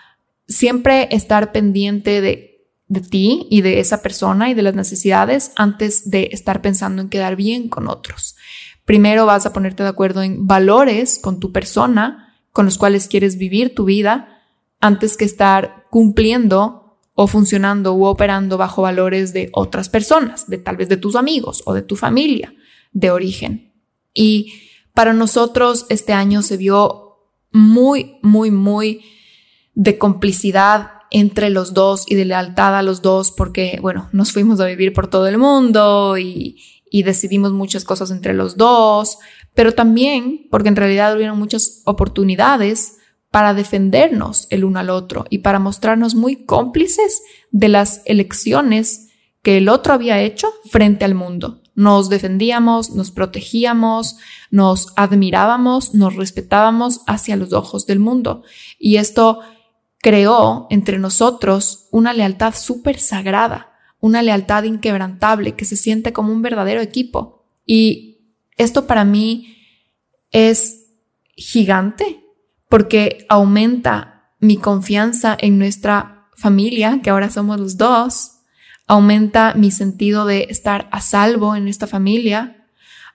[0.46, 6.10] siempre estar pendiente de, de ti y de esa persona y de las necesidades antes
[6.10, 8.36] de estar pensando en quedar bien con otros.
[8.84, 13.38] Primero vas a ponerte de acuerdo en valores con tu persona, con los cuales quieres
[13.38, 14.42] vivir tu vida,
[14.80, 16.83] antes que estar cumpliendo
[17.14, 21.62] o funcionando u operando bajo valores de otras personas, de tal vez de tus amigos
[21.64, 22.55] o de tu familia
[22.92, 23.72] de origen.
[24.12, 24.53] Y
[24.94, 27.18] para nosotros este año se vio
[27.53, 29.05] muy, muy, muy
[29.74, 34.59] de complicidad entre los dos y de lealtad a los dos porque, bueno, nos fuimos
[34.61, 39.18] a vivir por todo el mundo y, y decidimos muchas cosas entre los dos,
[39.55, 42.98] pero también porque en realidad hubieron muchas oportunidades
[43.34, 47.20] para defendernos el uno al otro y para mostrarnos muy cómplices
[47.50, 49.08] de las elecciones
[49.42, 51.60] que el otro había hecho frente al mundo.
[51.74, 54.18] Nos defendíamos, nos protegíamos,
[54.52, 58.44] nos admirábamos, nos respetábamos hacia los ojos del mundo.
[58.78, 59.40] Y esto
[59.98, 66.40] creó entre nosotros una lealtad súper sagrada, una lealtad inquebrantable que se siente como un
[66.40, 67.44] verdadero equipo.
[67.66, 69.56] Y esto para mí
[70.30, 70.84] es
[71.34, 72.20] gigante
[72.74, 78.40] porque aumenta mi confianza en nuestra familia, que ahora somos los dos,
[78.88, 82.66] aumenta mi sentido de estar a salvo en esta familia,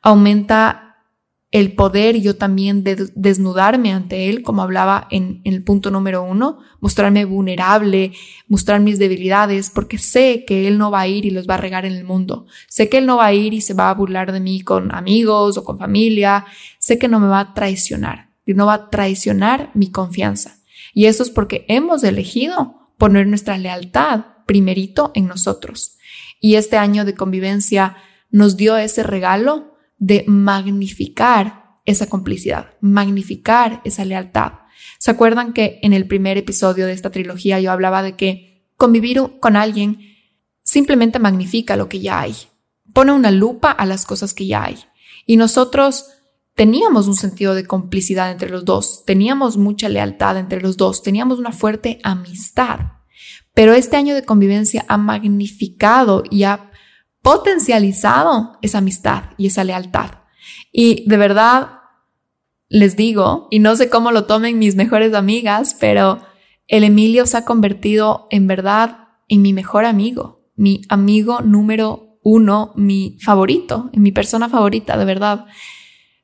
[0.02, 1.04] aumenta
[1.52, 6.24] el poder yo también de desnudarme ante él, como hablaba en, en, el punto número
[6.24, 8.14] uno, mostrarme vulnerable,
[8.48, 11.58] mostrar mis debilidades, porque sé que él no va a ir y los va a
[11.58, 12.46] regar en el mundo.
[12.70, 14.96] Sé que él no va a ir y se va a burlar de mí con
[14.96, 16.46] amigos o con familia.
[16.78, 20.60] Sé que no me va a traicionar no va a traicionar mi confianza.
[20.94, 25.98] Y eso es porque hemos elegido poner nuestra lealtad primerito en nosotros.
[26.40, 27.98] Y este año de convivencia
[28.32, 34.54] nos dio ese regalo de magnificar esa complicidad, magnificar esa lealtad,
[34.98, 39.22] ¿Se acuerdan que en el primer episodio de esta trilogía yo hablaba de que convivir
[39.40, 40.00] con alguien
[40.64, 42.36] simplemente magnifica lo que ya hay,
[42.94, 44.78] pone una lupa a las cosas que ya hay.
[45.26, 46.08] Y nosotros
[46.60, 51.40] teníamos un sentido de complicidad entre los dos, teníamos mucha lealtad entre los dos, teníamos
[51.40, 52.80] una fuerte amistad.
[53.54, 56.70] Pero este año de convivencia ha magnificado y ha
[57.22, 60.16] potencializado esa amistad y esa lealtad.
[60.74, 61.80] Y de verdad,
[62.68, 66.20] les digo, y no sé cómo lo tomen mis mejores amigas, pero
[66.68, 72.74] el Emilio se ha convertido en verdad en mi mejor amigo, mi amigo número uno,
[72.76, 75.46] mi favorito, en mi persona favorita, de verdad.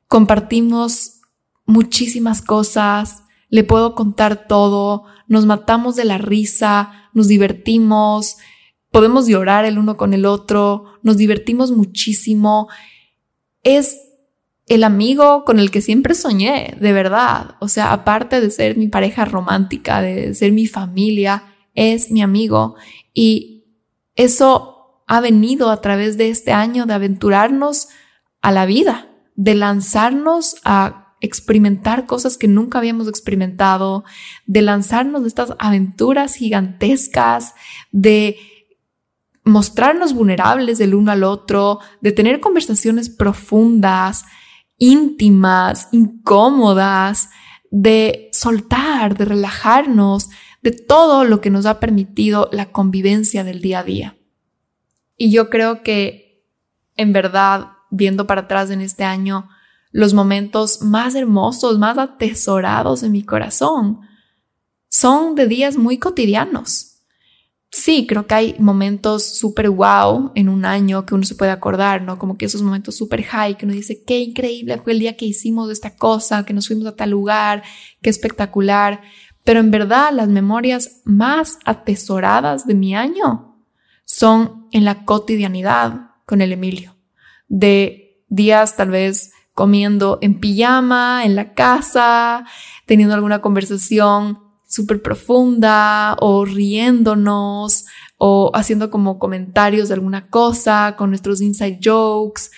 [0.08, 1.20] Compartimos
[1.64, 8.36] muchísimas cosas, le puedo contar todo, nos matamos de la risa, nos divertimos,
[8.90, 12.68] podemos llorar el uno con el otro, nos divertimos muchísimo.
[13.62, 13.98] Es
[14.66, 17.56] el amigo con el que siempre soñé, de verdad.
[17.60, 22.76] O sea, aparte de ser mi pareja romántica, de ser mi familia, es mi amigo.
[23.14, 23.64] Y
[24.14, 27.88] eso ha venido a través de este año de aventurarnos
[28.42, 34.04] a la vida, de lanzarnos a experimentar cosas que nunca habíamos experimentado,
[34.46, 37.54] de lanzarnos de estas aventuras gigantescas,
[37.92, 38.36] de
[39.44, 44.24] mostrarnos vulnerables del uno al otro, de tener conversaciones profundas,
[44.78, 47.30] íntimas, incómodas,
[47.70, 50.30] de soltar, de relajarnos,
[50.62, 54.16] de todo lo que nos ha permitido la convivencia del día a día.
[55.16, 56.44] Y yo creo que,
[56.96, 59.48] en verdad, viendo para atrás en este año,
[59.92, 64.00] los momentos más hermosos, más atesorados en mi corazón,
[64.88, 66.96] son de días muy cotidianos
[67.76, 72.02] sí, creo que hay momentos súper wow en un año que uno se puede acordar,
[72.02, 72.18] ¿no?
[72.18, 75.26] Como que esos momentos súper high, que uno dice, qué increíble fue el día que
[75.26, 77.62] hicimos esta cosa, que nos fuimos a tal lugar,
[78.02, 79.02] qué espectacular.
[79.44, 83.62] Pero en verdad, las memorias más atesoradas de mi año
[84.04, 86.95] son en la cotidianidad con el Emilio,
[87.48, 92.44] de días tal vez comiendo en pijama, en la casa,
[92.84, 97.86] teniendo alguna conversación súper profunda o riéndonos
[98.18, 102.50] o haciendo como comentarios de alguna cosa con nuestros inside jokes.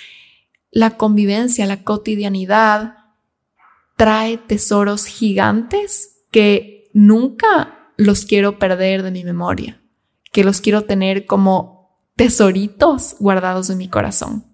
[0.70, 2.94] La convivencia, la cotidianidad
[3.96, 9.81] trae tesoros gigantes que nunca los quiero perder de mi memoria,
[10.33, 14.48] que los quiero tener como tesoritos guardados en mi corazón.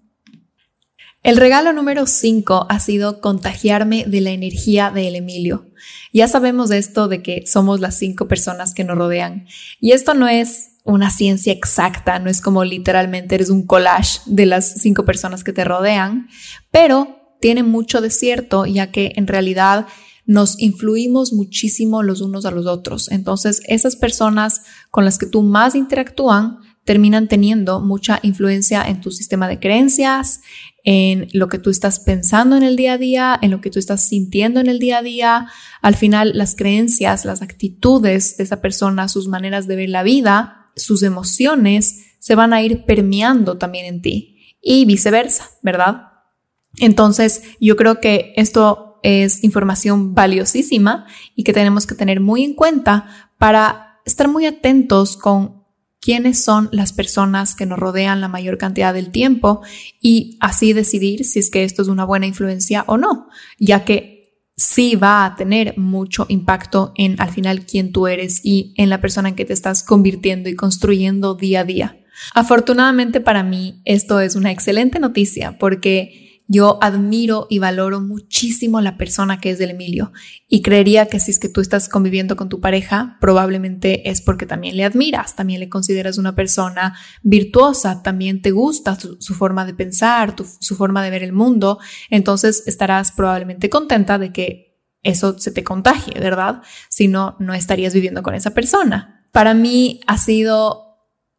[1.25, 5.65] El regalo número 5 ha sido contagiarme de la energía del Emilio.
[6.13, 9.47] Ya sabemos esto de que somos las cinco personas que nos rodean.
[9.81, 14.45] Y esto no es una ciencia exacta, no es como literalmente eres un collage de
[14.45, 16.27] las cinco personas que te rodean,
[16.69, 19.87] pero tiene mucho de cierto, ya que en realidad
[20.27, 23.09] nos influimos muchísimo los unos a los otros.
[23.09, 24.61] Entonces, esas personas
[24.91, 30.41] con las que tú más interactúan terminan teniendo mucha influencia en tu sistema de creencias,
[30.85, 33.79] en lo que tú estás pensando en el día a día, en lo que tú
[33.79, 35.47] estás sintiendo en el día a día.
[35.81, 40.71] Al final, las creencias, las actitudes de esa persona, sus maneras de ver la vida,
[40.75, 46.03] sus emociones, se van a ir permeando también en ti y viceversa, ¿verdad?
[46.77, 52.53] Entonces, yo creo que esto es información valiosísima y que tenemos que tener muy en
[52.53, 55.64] cuenta para estar muy atentos con
[56.05, 59.61] quiénes son las personas que nos rodean la mayor cantidad del tiempo
[59.99, 64.45] y así decidir si es que esto es una buena influencia o no, ya que
[64.55, 69.01] sí va a tener mucho impacto en al final quién tú eres y en la
[69.01, 71.97] persona en que te estás convirtiendo y construyendo día a día.
[72.35, 78.97] Afortunadamente para mí esto es una excelente noticia porque yo admiro y valoro muchísimo la
[78.97, 80.11] persona que es del Emilio
[80.47, 84.45] y creería que si es que tú estás conviviendo con tu pareja, probablemente es porque
[84.45, 89.73] también le admiras, también le consideras una persona virtuosa, también te gusta su, forma de
[89.73, 91.79] pensar, su forma de ver el mundo,
[92.09, 94.65] entonces estarás probablemente contenta de que
[95.01, 96.61] eso se te contagie, ¿verdad?
[96.89, 99.27] Si no, no estarías viviendo con esa persona.
[99.31, 100.84] Para mí ha sido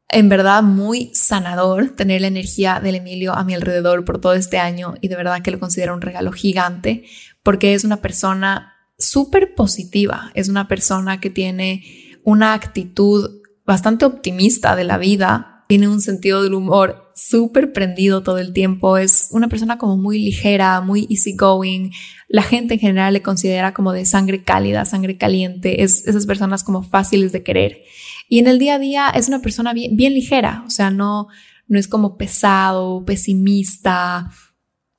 [0.09, 4.59] en verdad muy sanador tener la energía del Emilio a mi alrededor por todo este
[4.59, 7.04] año y de verdad que lo considero un regalo gigante
[7.42, 11.84] porque es una persona súper positiva, es una persona que tiene
[12.24, 18.38] una actitud bastante optimista de la vida, tiene un sentido del humor súper prendido todo
[18.38, 21.92] el tiempo, es una persona como muy ligera, muy easygoing,
[22.28, 26.62] la gente en general le considera como de sangre cálida, sangre caliente, es esas personas
[26.62, 27.82] como fáciles de querer.
[28.29, 31.29] Y en el día a día es una persona bien, ligera, o sea, no,
[31.68, 34.31] no es como pesado, pesimista.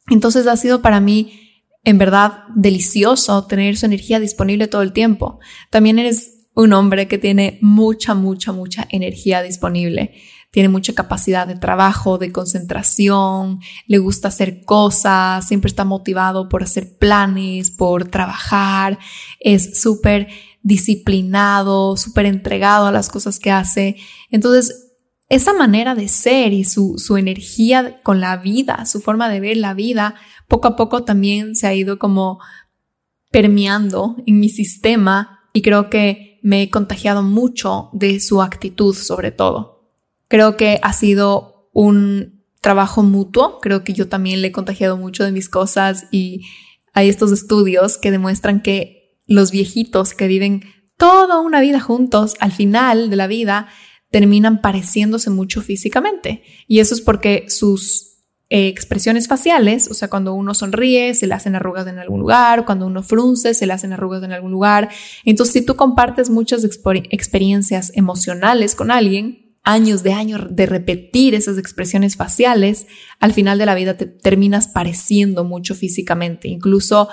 [0.09, 1.41] Entonces ha sido para mí
[1.84, 5.39] en verdad delicioso tener su energía disponible todo el tiempo.
[5.69, 10.13] También eres un hombre que tiene mucha, mucha, mucha energía disponible.
[10.49, 16.63] Tiene mucha capacidad de trabajo, de concentración, le gusta hacer cosas, siempre está motivado por
[16.63, 18.97] hacer planes, por trabajar,
[19.39, 20.30] es súper
[20.68, 23.95] disciplinado, súper entregado a las cosas que hace.
[24.30, 24.93] Entonces,
[25.30, 29.55] esa manera de ser y su, su energía con la vida, su forma de ver
[29.57, 30.15] la vida,
[30.49, 32.39] poco a poco también se ha ido como
[33.32, 39.32] permeando en mi sistema y creo que me he contagiado mucho de su actitud sobre
[39.32, 39.89] todo.
[40.28, 45.24] Creo que ha sido un trabajo mutuo, creo que yo también le he contagiado mucho
[45.24, 46.41] de mis cosas y
[46.93, 48.96] hay estos estudios que demuestran que
[49.28, 50.63] los viejitos que viven
[50.97, 53.67] toda una vida juntos, al final de la vida,
[54.09, 56.43] terminan pareciéndose mucho físicamente.
[56.67, 58.07] Y eso es porque sus
[58.49, 62.65] eh, expresiones faciales, o sea, cuando uno sonríe, se le hacen arrugas en algún lugar,
[62.65, 64.89] cuando uno frunce, se le hacen arrugas en algún lugar.
[65.25, 71.57] Entonces, si tú compartes muchas experiencias emocionales con alguien, años de años de repetir esas
[71.57, 72.88] expresiones faciales,
[73.19, 76.47] al final de la vida te terminas pareciendo mucho físicamente.
[76.47, 77.09] Incluso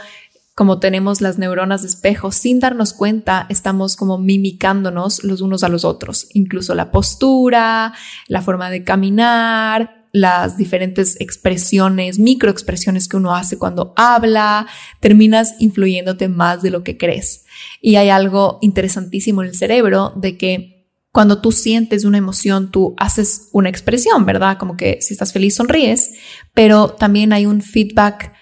[0.55, 5.69] como tenemos las neuronas de espejo, sin darnos cuenta, estamos como mimicándonos los unos a
[5.69, 7.93] los otros, incluso la postura,
[8.29, 14.69] la forma de caminar, las diferentes expresiones, microexpresiones que uno hace cuando habla,
[15.01, 17.47] terminas influyéndote más de lo que crees.
[17.81, 22.95] Y hay algo interesantísimo en el cerebro de que cuando tú sientes una emoción, tú
[22.97, 24.57] haces una expresión, ¿verdad?
[24.57, 26.13] Como que si estás feliz, sonríes,
[26.55, 28.33] pero también hay un feedback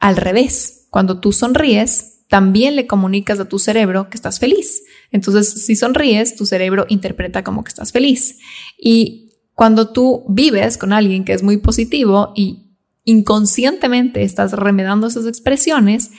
[0.00, 4.82] al revés cuando tú sonríes, también le comunicas a tu cerebro que estás feliz.
[5.10, 8.38] Entonces, si sonríes, tu cerebro interpreta como que estás feliz.
[8.76, 15.26] Y cuando tú vives con alguien que es muy positivo y inconscientemente estás remedando esas
[15.26, 16.10] expresiones,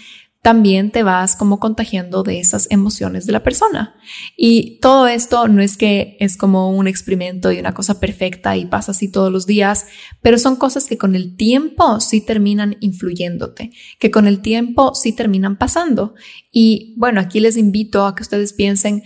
[0.43, 3.95] también te vas como contagiando de esas emociones de la persona.
[4.35, 8.65] Y todo esto no es que es como un experimento y una cosa perfecta y
[8.65, 9.85] pasa así todos los días,
[10.21, 15.13] pero son cosas que con el tiempo sí terminan influyéndote, que con el tiempo sí
[15.13, 16.13] terminan pasando.
[16.51, 19.03] Y bueno, aquí les invito a que ustedes piensen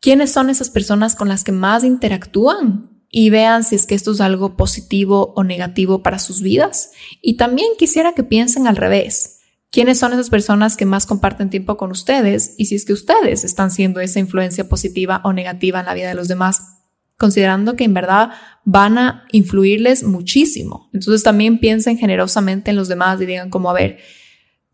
[0.00, 4.10] quiénes son esas personas con las que más interactúan y vean si es que esto
[4.10, 6.90] es algo positivo o negativo para sus vidas.
[7.22, 9.37] Y también quisiera que piensen al revés
[9.70, 13.44] quiénes son esas personas que más comparten tiempo con ustedes y si es que ustedes
[13.44, 16.78] están siendo esa influencia positiva o negativa en la vida de los demás,
[17.16, 18.30] considerando que en verdad
[18.64, 20.88] van a influirles muchísimo.
[20.92, 23.98] Entonces también piensen generosamente en los demás y digan como, a ver,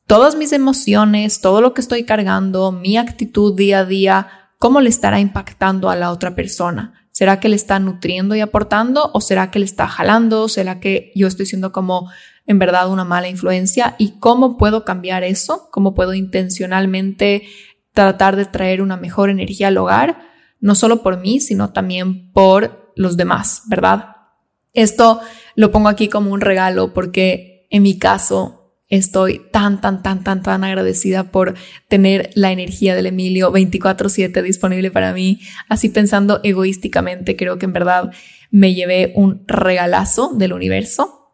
[0.06, 4.28] todas mis emociones, todo lo que estoy cargando, mi actitud día a día,
[4.58, 7.03] ¿cómo le estará impactando a la otra persona?
[7.14, 10.48] ¿Será que le está nutriendo y aportando o será que le está jalando?
[10.48, 12.10] ¿Será que yo estoy siendo como
[12.44, 17.44] en verdad una mala influencia y cómo puedo cambiar eso, cómo puedo intencionalmente
[17.92, 20.22] tratar de traer una mejor energía al hogar,
[20.58, 24.16] no solo por mí, sino también por los demás, ¿verdad?
[24.72, 25.20] Esto
[25.54, 30.42] lo pongo aquí como un regalo porque en mi caso estoy tan, tan, tan, tan,
[30.42, 31.54] tan agradecida por
[31.88, 35.40] tener la energía del Emilio 24/7 disponible para mí.
[35.68, 38.12] Así pensando egoísticamente, creo que en verdad
[38.50, 41.24] me llevé un regalazo del universo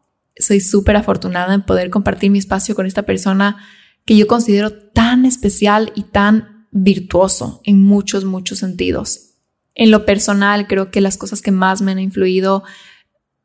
[0.41, 3.59] soy súper afortunada en poder compartir mi espacio con esta persona
[4.05, 9.35] que yo considero tan especial y tan virtuoso en muchos, muchos sentidos.
[9.75, 12.65] En lo personal, creo que las cosas que más me han influido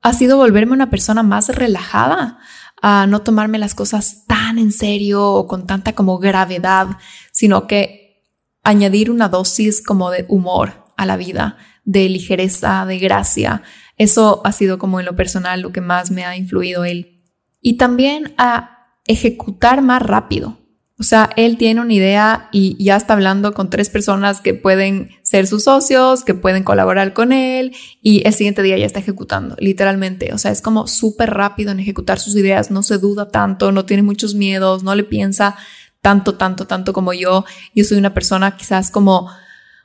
[0.02, 2.40] ha sido volverme una persona más relajada,
[2.82, 6.98] a no tomarme las cosas tan en serio o con tanta como gravedad,
[7.32, 8.24] sino que
[8.64, 13.62] añadir una dosis como de humor a la vida, de ligereza, de gracia,
[13.98, 17.24] eso ha sido como en lo personal lo que más me ha influido él.
[17.62, 20.58] Y también a ejecutar más rápido.
[20.98, 25.10] O sea, él tiene una idea y ya está hablando con tres personas que pueden
[25.24, 29.58] ser sus socios, que pueden colaborar con él y el siguiente día ya está ejecutando,
[29.60, 30.34] literalmente.
[30.34, 33.84] O sea, es como súper rápido en ejecutar sus ideas, no se duda tanto, no
[33.86, 35.58] tiene muchos miedos, no le piensa
[36.00, 37.44] tanto, tanto, tanto como yo.
[37.74, 39.30] Yo soy una persona quizás como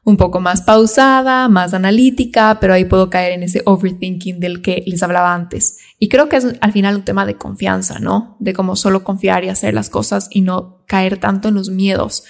[0.05, 4.82] un poco más pausada, más analítica, pero ahí puedo caer en ese overthinking del que
[4.86, 5.78] les hablaba antes.
[5.98, 8.36] Y creo que es al final un tema de confianza, ¿no?
[8.40, 12.24] De cómo solo confiar y hacer las cosas y no caer tanto en los miedos.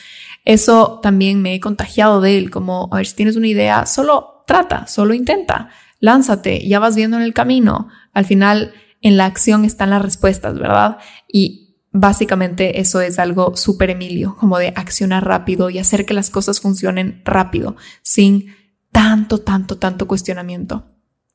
[0.45, 4.45] Eso también me he contagiado de él, como, a ver, si tienes una idea, solo
[4.47, 5.68] trata, solo intenta,
[6.01, 7.89] lánzate, ya vas viendo en el camino.
[8.12, 10.99] Al final, en la acción están las respuestas, ¿verdad?
[11.29, 16.30] Y Básicamente eso es algo súper Emilio, como de accionar rápido y hacer que las
[16.30, 18.55] cosas funcionen rápido, sin
[18.93, 20.86] tanto, tanto, tanto cuestionamiento.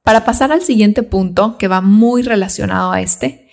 [0.03, 3.49] Para pasar al siguiente punto, que va muy relacionado a este,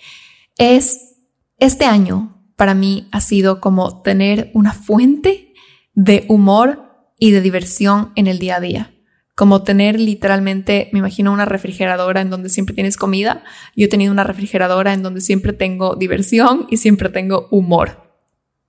[0.57, 1.15] es
[1.57, 5.53] este año para mí ha sido como tener una fuente
[5.93, 8.92] de humor y de diversión en el día a día.
[9.35, 13.43] Como tener literalmente, me imagino una refrigeradora en donde siempre tienes comida.
[13.75, 18.03] Yo he tenido una refrigeradora en donde siempre tengo diversión y siempre tengo humor.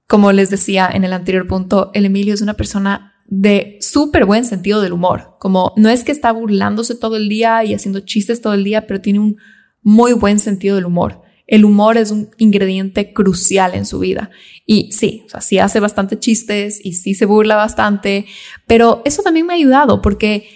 [0.06, 4.44] Como les decía en el anterior punto, el Emilio es una persona de súper buen
[4.44, 5.36] sentido del humor.
[5.38, 8.86] Como no es que está burlándose todo el día y haciendo chistes todo el día,
[8.86, 9.36] pero tiene un
[9.82, 11.23] muy buen sentido del humor.
[11.46, 14.30] El humor es un ingrediente crucial en su vida.
[14.66, 18.26] Y sí, o sea, sí hace bastante chistes y sí se burla bastante,
[18.66, 20.48] pero eso también me ha ayudado porque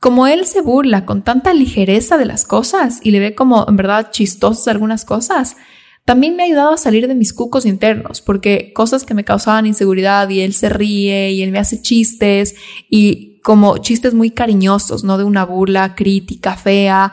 [0.00, 3.76] como él se burla con tanta ligereza de las cosas y le ve como en
[3.76, 5.56] verdad chistosas algunas cosas,
[6.04, 9.66] también me ha ayudado a salir de mis cucos internos, porque cosas que me causaban
[9.66, 12.56] inseguridad y él se ríe y él me hace chistes
[12.90, 17.12] y como chistes muy cariñosos, no de una burla crítica, fea,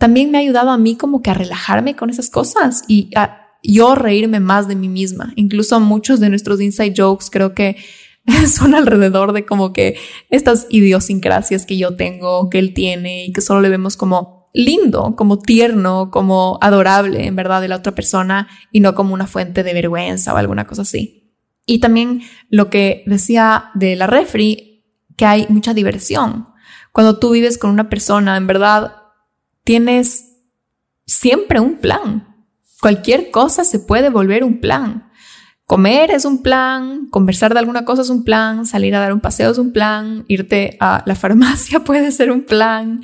[0.00, 3.48] también me ha ayudado a mí como que a relajarme con esas cosas y a
[3.62, 5.34] yo reírme más de mí misma.
[5.36, 7.76] Incluso muchos de nuestros inside jokes creo que
[8.48, 9.98] son alrededor de como que
[10.30, 15.16] estas idiosincrasias que yo tengo, que él tiene y que solo le vemos como lindo,
[15.16, 19.62] como tierno, como adorable en verdad de la otra persona y no como una fuente
[19.62, 21.36] de vergüenza o alguna cosa así.
[21.66, 24.82] Y también lo que decía de la refri,
[25.18, 26.48] que hay mucha diversión.
[26.90, 28.99] Cuando tú vives con una persona, en verdad,
[29.64, 30.36] tienes
[31.06, 32.46] siempre un plan.
[32.80, 35.10] Cualquier cosa se puede volver un plan.
[35.70, 39.20] Comer es un plan, conversar de alguna cosa es un plan, salir a dar un
[39.20, 43.02] paseo es un plan, irte a la farmacia puede ser un plan.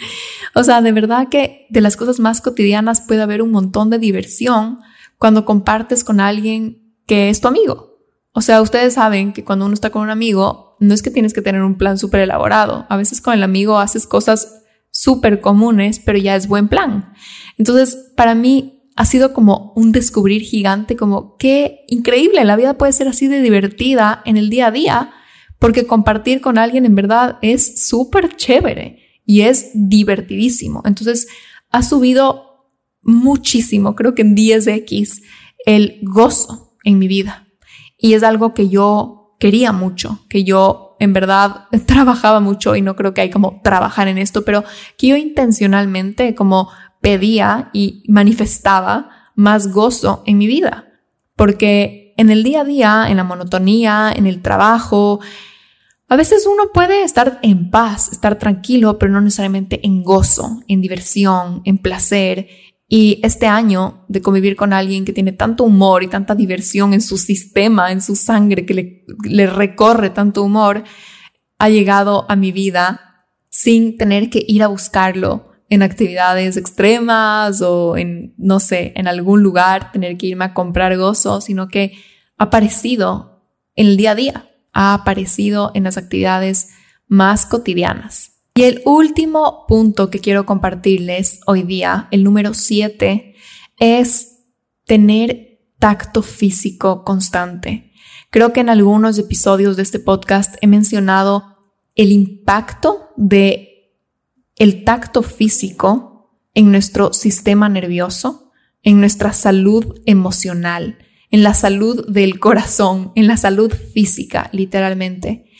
[0.52, 4.00] O sea, de verdad que de las cosas más cotidianas puede haber un montón de
[4.00, 4.80] diversión
[5.16, 8.00] cuando compartes con alguien que es tu amigo.
[8.32, 11.32] O sea, ustedes saben que cuando uno está con un amigo, no es que tienes
[11.32, 12.84] que tener un plan súper elaborado.
[12.88, 14.55] A veces con el amigo haces cosas
[14.96, 17.12] súper comunes, pero ya es buen plan.
[17.58, 22.92] Entonces, para mí ha sido como un descubrir gigante, como qué increíble, la vida puede
[22.92, 25.10] ser así de divertida en el día a día,
[25.58, 30.80] porque compartir con alguien en verdad es súper chévere y es divertidísimo.
[30.86, 31.28] Entonces,
[31.70, 32.70] ha subido
[33.02, 35.22] muchísimo, creo que en 10x,
[35.66, 37.48] el gozo en mi vida.
[37.98, 42.96] Y es algo que yo quería mucho, que yo en verdad trabajaba mucho y no
[42.96, 44.64] creo que hay como trabajar en esto, pero
[44.96, 46.70] que yo intencionalmente como
[47.00, 50.86] pedía y manifestaba más gozo en mi vida.
[51.36, 55.20] Porque en el día a día, en la monotonía, en el trabajo,
[56.08, 60.80] a veces uno puede estar en paz, estar tranquilo, pero no necesariamente en gozo, en
[60.80, 62.48] diversión, en placer,
[62.88, 67.00] y este año de convivir con alguien que tiene tanto humor y tanta diversión en
[67.00, 70.84] su sistema, en su sangre, que le, recorre tanto humor,
[71.58, 77.96] ha llegado a mi vida sin tener que ir a buscarlo en actividades extremas o
[77.96, 81.92] en, no sé, en algún lugar, tener que irme a comprar gozo, sino que
[82.38, 83.42] ha aparecido
[83.74, 86.68] en el día a día, ha aparecido en las actividades
[87.08, 88.35] más cotidianas.
[88.56, 93.34] Y el último punto que quiero compartirles hoy día, el número siete,
[93.78, 94.46] es
[94.86, 97.92] tener tacto físico constante.
[98.30, 101.58] Creo que en algunos episodios de este podcast he mencionado
[101.96, 103.92] el impacto de
[104.56, 108.52] el tacto físico en nuestro sistema nervioso,
[108.82, 110.96] en nuestra salud emocional,
[111.30, 115.50] en la salud del corazón, en la salud física, literalmente.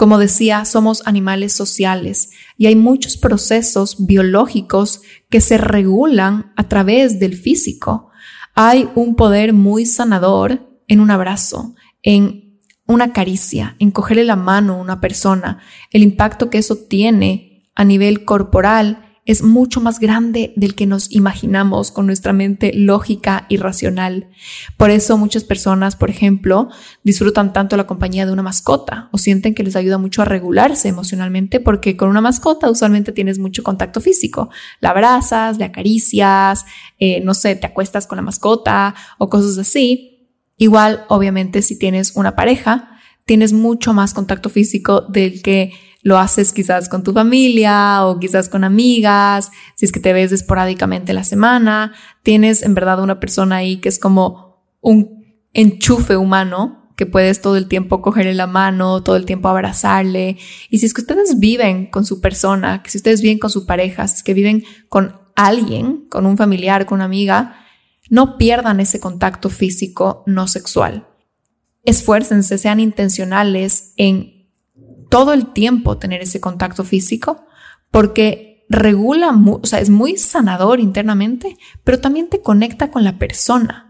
[0.00, 7.20] Como decía, somos animales sociales y hay muchos procesos biológicos que se regulan a través
[7.20, 8.08] del físico.
[8.54, 14.72] Hay un poder muy sanador en un abrazo, en una caricia, en cogerle la mano
[14.72, 15.58] a una persona,
[15.90, 21.12] el impacto que eso tiene a nivel corporal es mucho más grande del que nos
[21.12, 24.28] imaginamos con nuestra mente lógica y racional.
[24.76, 26.68] Por eso muchas personas, por ejemplo,
[27.04, 30.88] disfrutan tanto la compañía de una mascota o sienten que les ayuda mucho a regularse
[30.88, 34.50] emocionalmente porque con una mascota usualmente tienes mucho contacto físico.
[34.80, 36.64] La abrazas, le acaricias,
[36.98, 40.28] eh, no sé, te acuestas con la mascota o cosas así.
[40.56, 42.90] Igual, obviamente, si tienes una pareja,
[43.24, 48.48] tienes mucho más contacto físico del que lo haces quizás con tu familia o quizás
[48.48, 51.92] con amigas, si es que te ves esporádicamente la semana,
[52.22, 57.56] tienes en verdad una persona ahí que es como un enchufe humano que puedes todo
[57.56, 60.36] el tiempo cogerle la mano, todo el tiempo abrazarle.
[60.68, 63.64] Y si es que ustedes viven con su persona, que si ustedes viven con su
[63.64, 67.56] pareja, si es que viven con alguien, con un familiar, con una amiga,
[68.10, 71.06] no pierdan ese contacto físico no sexual.
[71.84, 74.39] Esfuércense, sean intencionales en
[75.10, 77.44] todo el tiempo tener ese contacto físico
[77.90, 83.86] porque regula, o sea, es muy sanador internamente, pero también te conecta con la persona.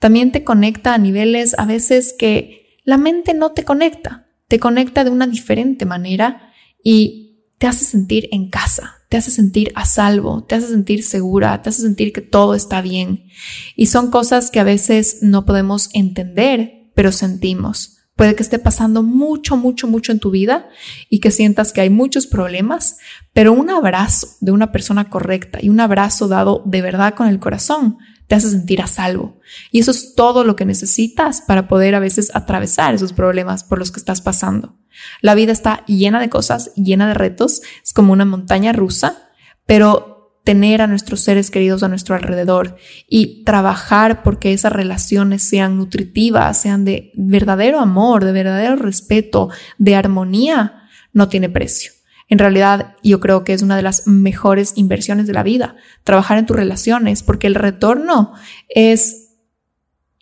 [0.00, 5.02] también te conecta a niveles a veces que la mente no te conecta, te conecta
[5.02, 6.52] de una diferente manera
[6.82, 11.62] y te hace sentir en casa, te hace sentir a salvo, te hace sentir segura,
[11.62, 13.28] te hace sentir que todo está bien.
[13.76, 17.93] Y son cosas que a veces no podemos entender, pero sentimos.
[18.16, 20.68] Puede que esté pasando mucho, mucho, mucho en tu vida
[21.10, 22.98] y que sientas que hay muchos problemas,
[23.32, 27.40] pero un abrazo de una persona correcta y un abrazo dado de verdad con el
[27.40, 27.98] corazón
[28.28, 29.40] te hace sentir a salvo.
[29.70, 33.78] Y eso es todo lo que necesitas para poder a veces atravesar esos problemas por
[33.78, 34.78] los que estás pasando.
[35.20, 39.28] La vida está llena de cosas, llena de retos, es como una montaña rusa,
[39.66, 40.13] pero
[40.44, 42.76] tener a nuestros seres queridos a nuestro alrededor
[43.08, 49.96] y trabajar porque esas relaciones sean nutritivas, sean de verdadero amor, de verdadero respeto, de
[49.96, 51.92] armonía, no tiene precio.
[52.28, 56.38] En realidad, yo creo que es una de las mejores inversiones de la vida, trabajar
[56.38, 58.34] en tus relaciones, porque el retorno
[58.68, 59.36] es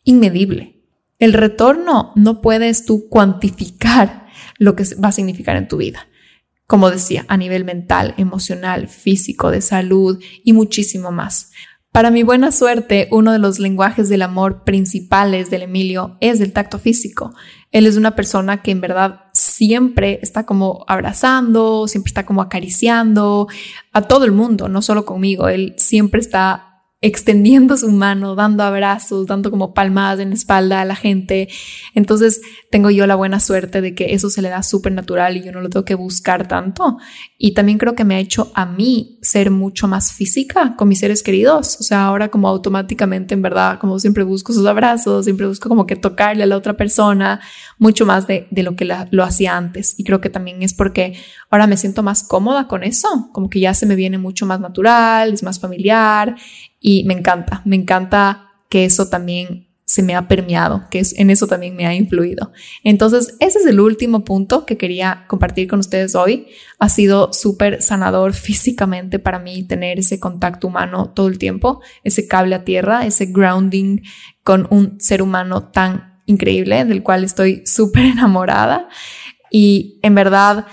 [0.05, 0.83] inmedible.
[1.18, 4.27] El retorno no puedes tú cuantificar
[4.59, 6.07] lo que va a significar en tu vida
[6.67, 11.51] como decía, a nivel mental, emocional, físico, de salud y muchísimo más.
[11.93, 16.55] Para mi buena suerte, uno de los lenguajes del amor principales del Emilio es el
[16.55, 17.35] tacto físico.
[17.71, 23.47] Él es una persona que en verdad siempre está como abrazando, siempre está como acariciando
[23.93, 25.49] a todo el mundo, no solo conmigo.
[25.49, 30.87] Él siempre está extendiendo su mano, dando abrazos, dando como palmadas en la espalda a
[30.87, 31.49] la gente.
[31.95, 32.41] Entonces
[32.73, 35.53] tengo yo la buena suerte de que eso se le da súper natural y yo
[35.53, 36.97] no lo tengo que buscar tanto.
[37.37, 41.01] Y también creo que me ha hecho a mí ser mucho más física con mis
[41.01, 41.77] seres queridos.
[41.81, 45.85] O sea, ahora como automáticamente, en verdad, como siempre busco sus abrazos, siempre busco como
[45.85, 47.43] que tocarle a la otra persona,
[47.79, 49.95] mucho más de, de lo que lo hacía antes.
[49.99, 51.18] Y creo que también es porque
[51.51, 54.61] ahora me siento más cómoda con eso, como que ya se me viene mucho más
[54.61, 56.37] natural, es más familiar
[56.81, 61.28] y me encanta, me encanta que eso también se me ha permeado, que es, en
[61.28, 62.51] eso también me ha influido.
[62.82, 66.47] Entonces, ese es el último punto que quería compartir con ustedes hoy.
[66.78, 72.26] Ha sido súper sanador físicamente para mí tener ese contacto humano todo el tiempo, ese
[72.26, 74.01] cable a tierra, ese grounding
[74.43, 78.88] con un ser humano tan increíble del cual estoy súper enamorada.
[79.51, 80.68] Y en verdad,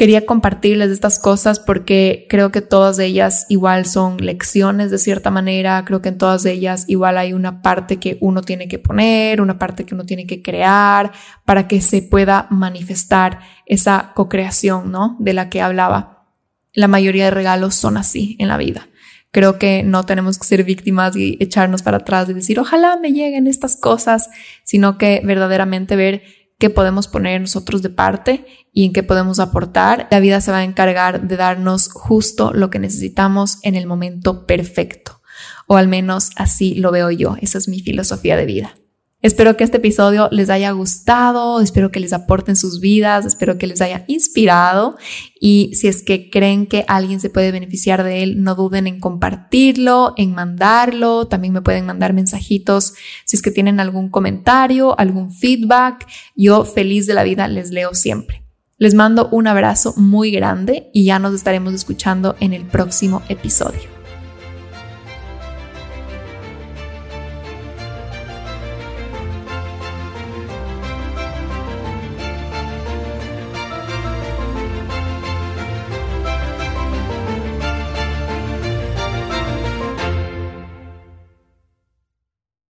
[0.00, 5.84] quería compartirles estas cosas porque creo que todas ellas igual son lecciones de cierta manera,
[5.84, 9.58] creo que en todas ellas igual hay una parte que uno tiene que poner, una
[9.58, 11.12] parte que uno tiene que crear
[11.44, 15.18] para que se pueda manifestar esa co-creación, ¿no?
[15.20, 16.30] De la que hablaba.
[16.72, 18.88] La mayoría de regalos son así en la vida.
[19.32, 23.12] Creo que no tenemos que ser víctimas y echarnos para atrás y decir, ojalá me
[23.12, 24.30] lleguen estas cosas,
[24.64, 26.22] sino que verdaderamente ver
[26.60, 30.06] qué podemos poner nosotros de parte y en qué podemos aportar.
[30.10, 34.46] La vida se va a encargar de darnos justo lo que necesitamos en el momento
[34.46, 35.20] perfecto.
[35.66, 37.36] O al menos así lo veo yo.
[37.40, 38.79] Esa es mi filosofía de vida.
[39.22, 43.66] Espero que este episodio les haya gustado, espero que les aporten sus vidas, espero que
[43.66, 44.96] les haya inspirado
[45.38, 48.98] y si es que creen que alguien se puede beneficiar de él, no duden en
[48.98, 52.94] compartirlo, en mandarlo, también me pueden mandar mensajitos
[53.26, 57.92] si es que tienen algún comentario, algún feedback, yo feliz de la vida les leo
[57.92, 58.42] siempre.
[58.78, 63.99] Les mando un abrazo muy grande y ya nos estaremos escuchando en el próximo episodio.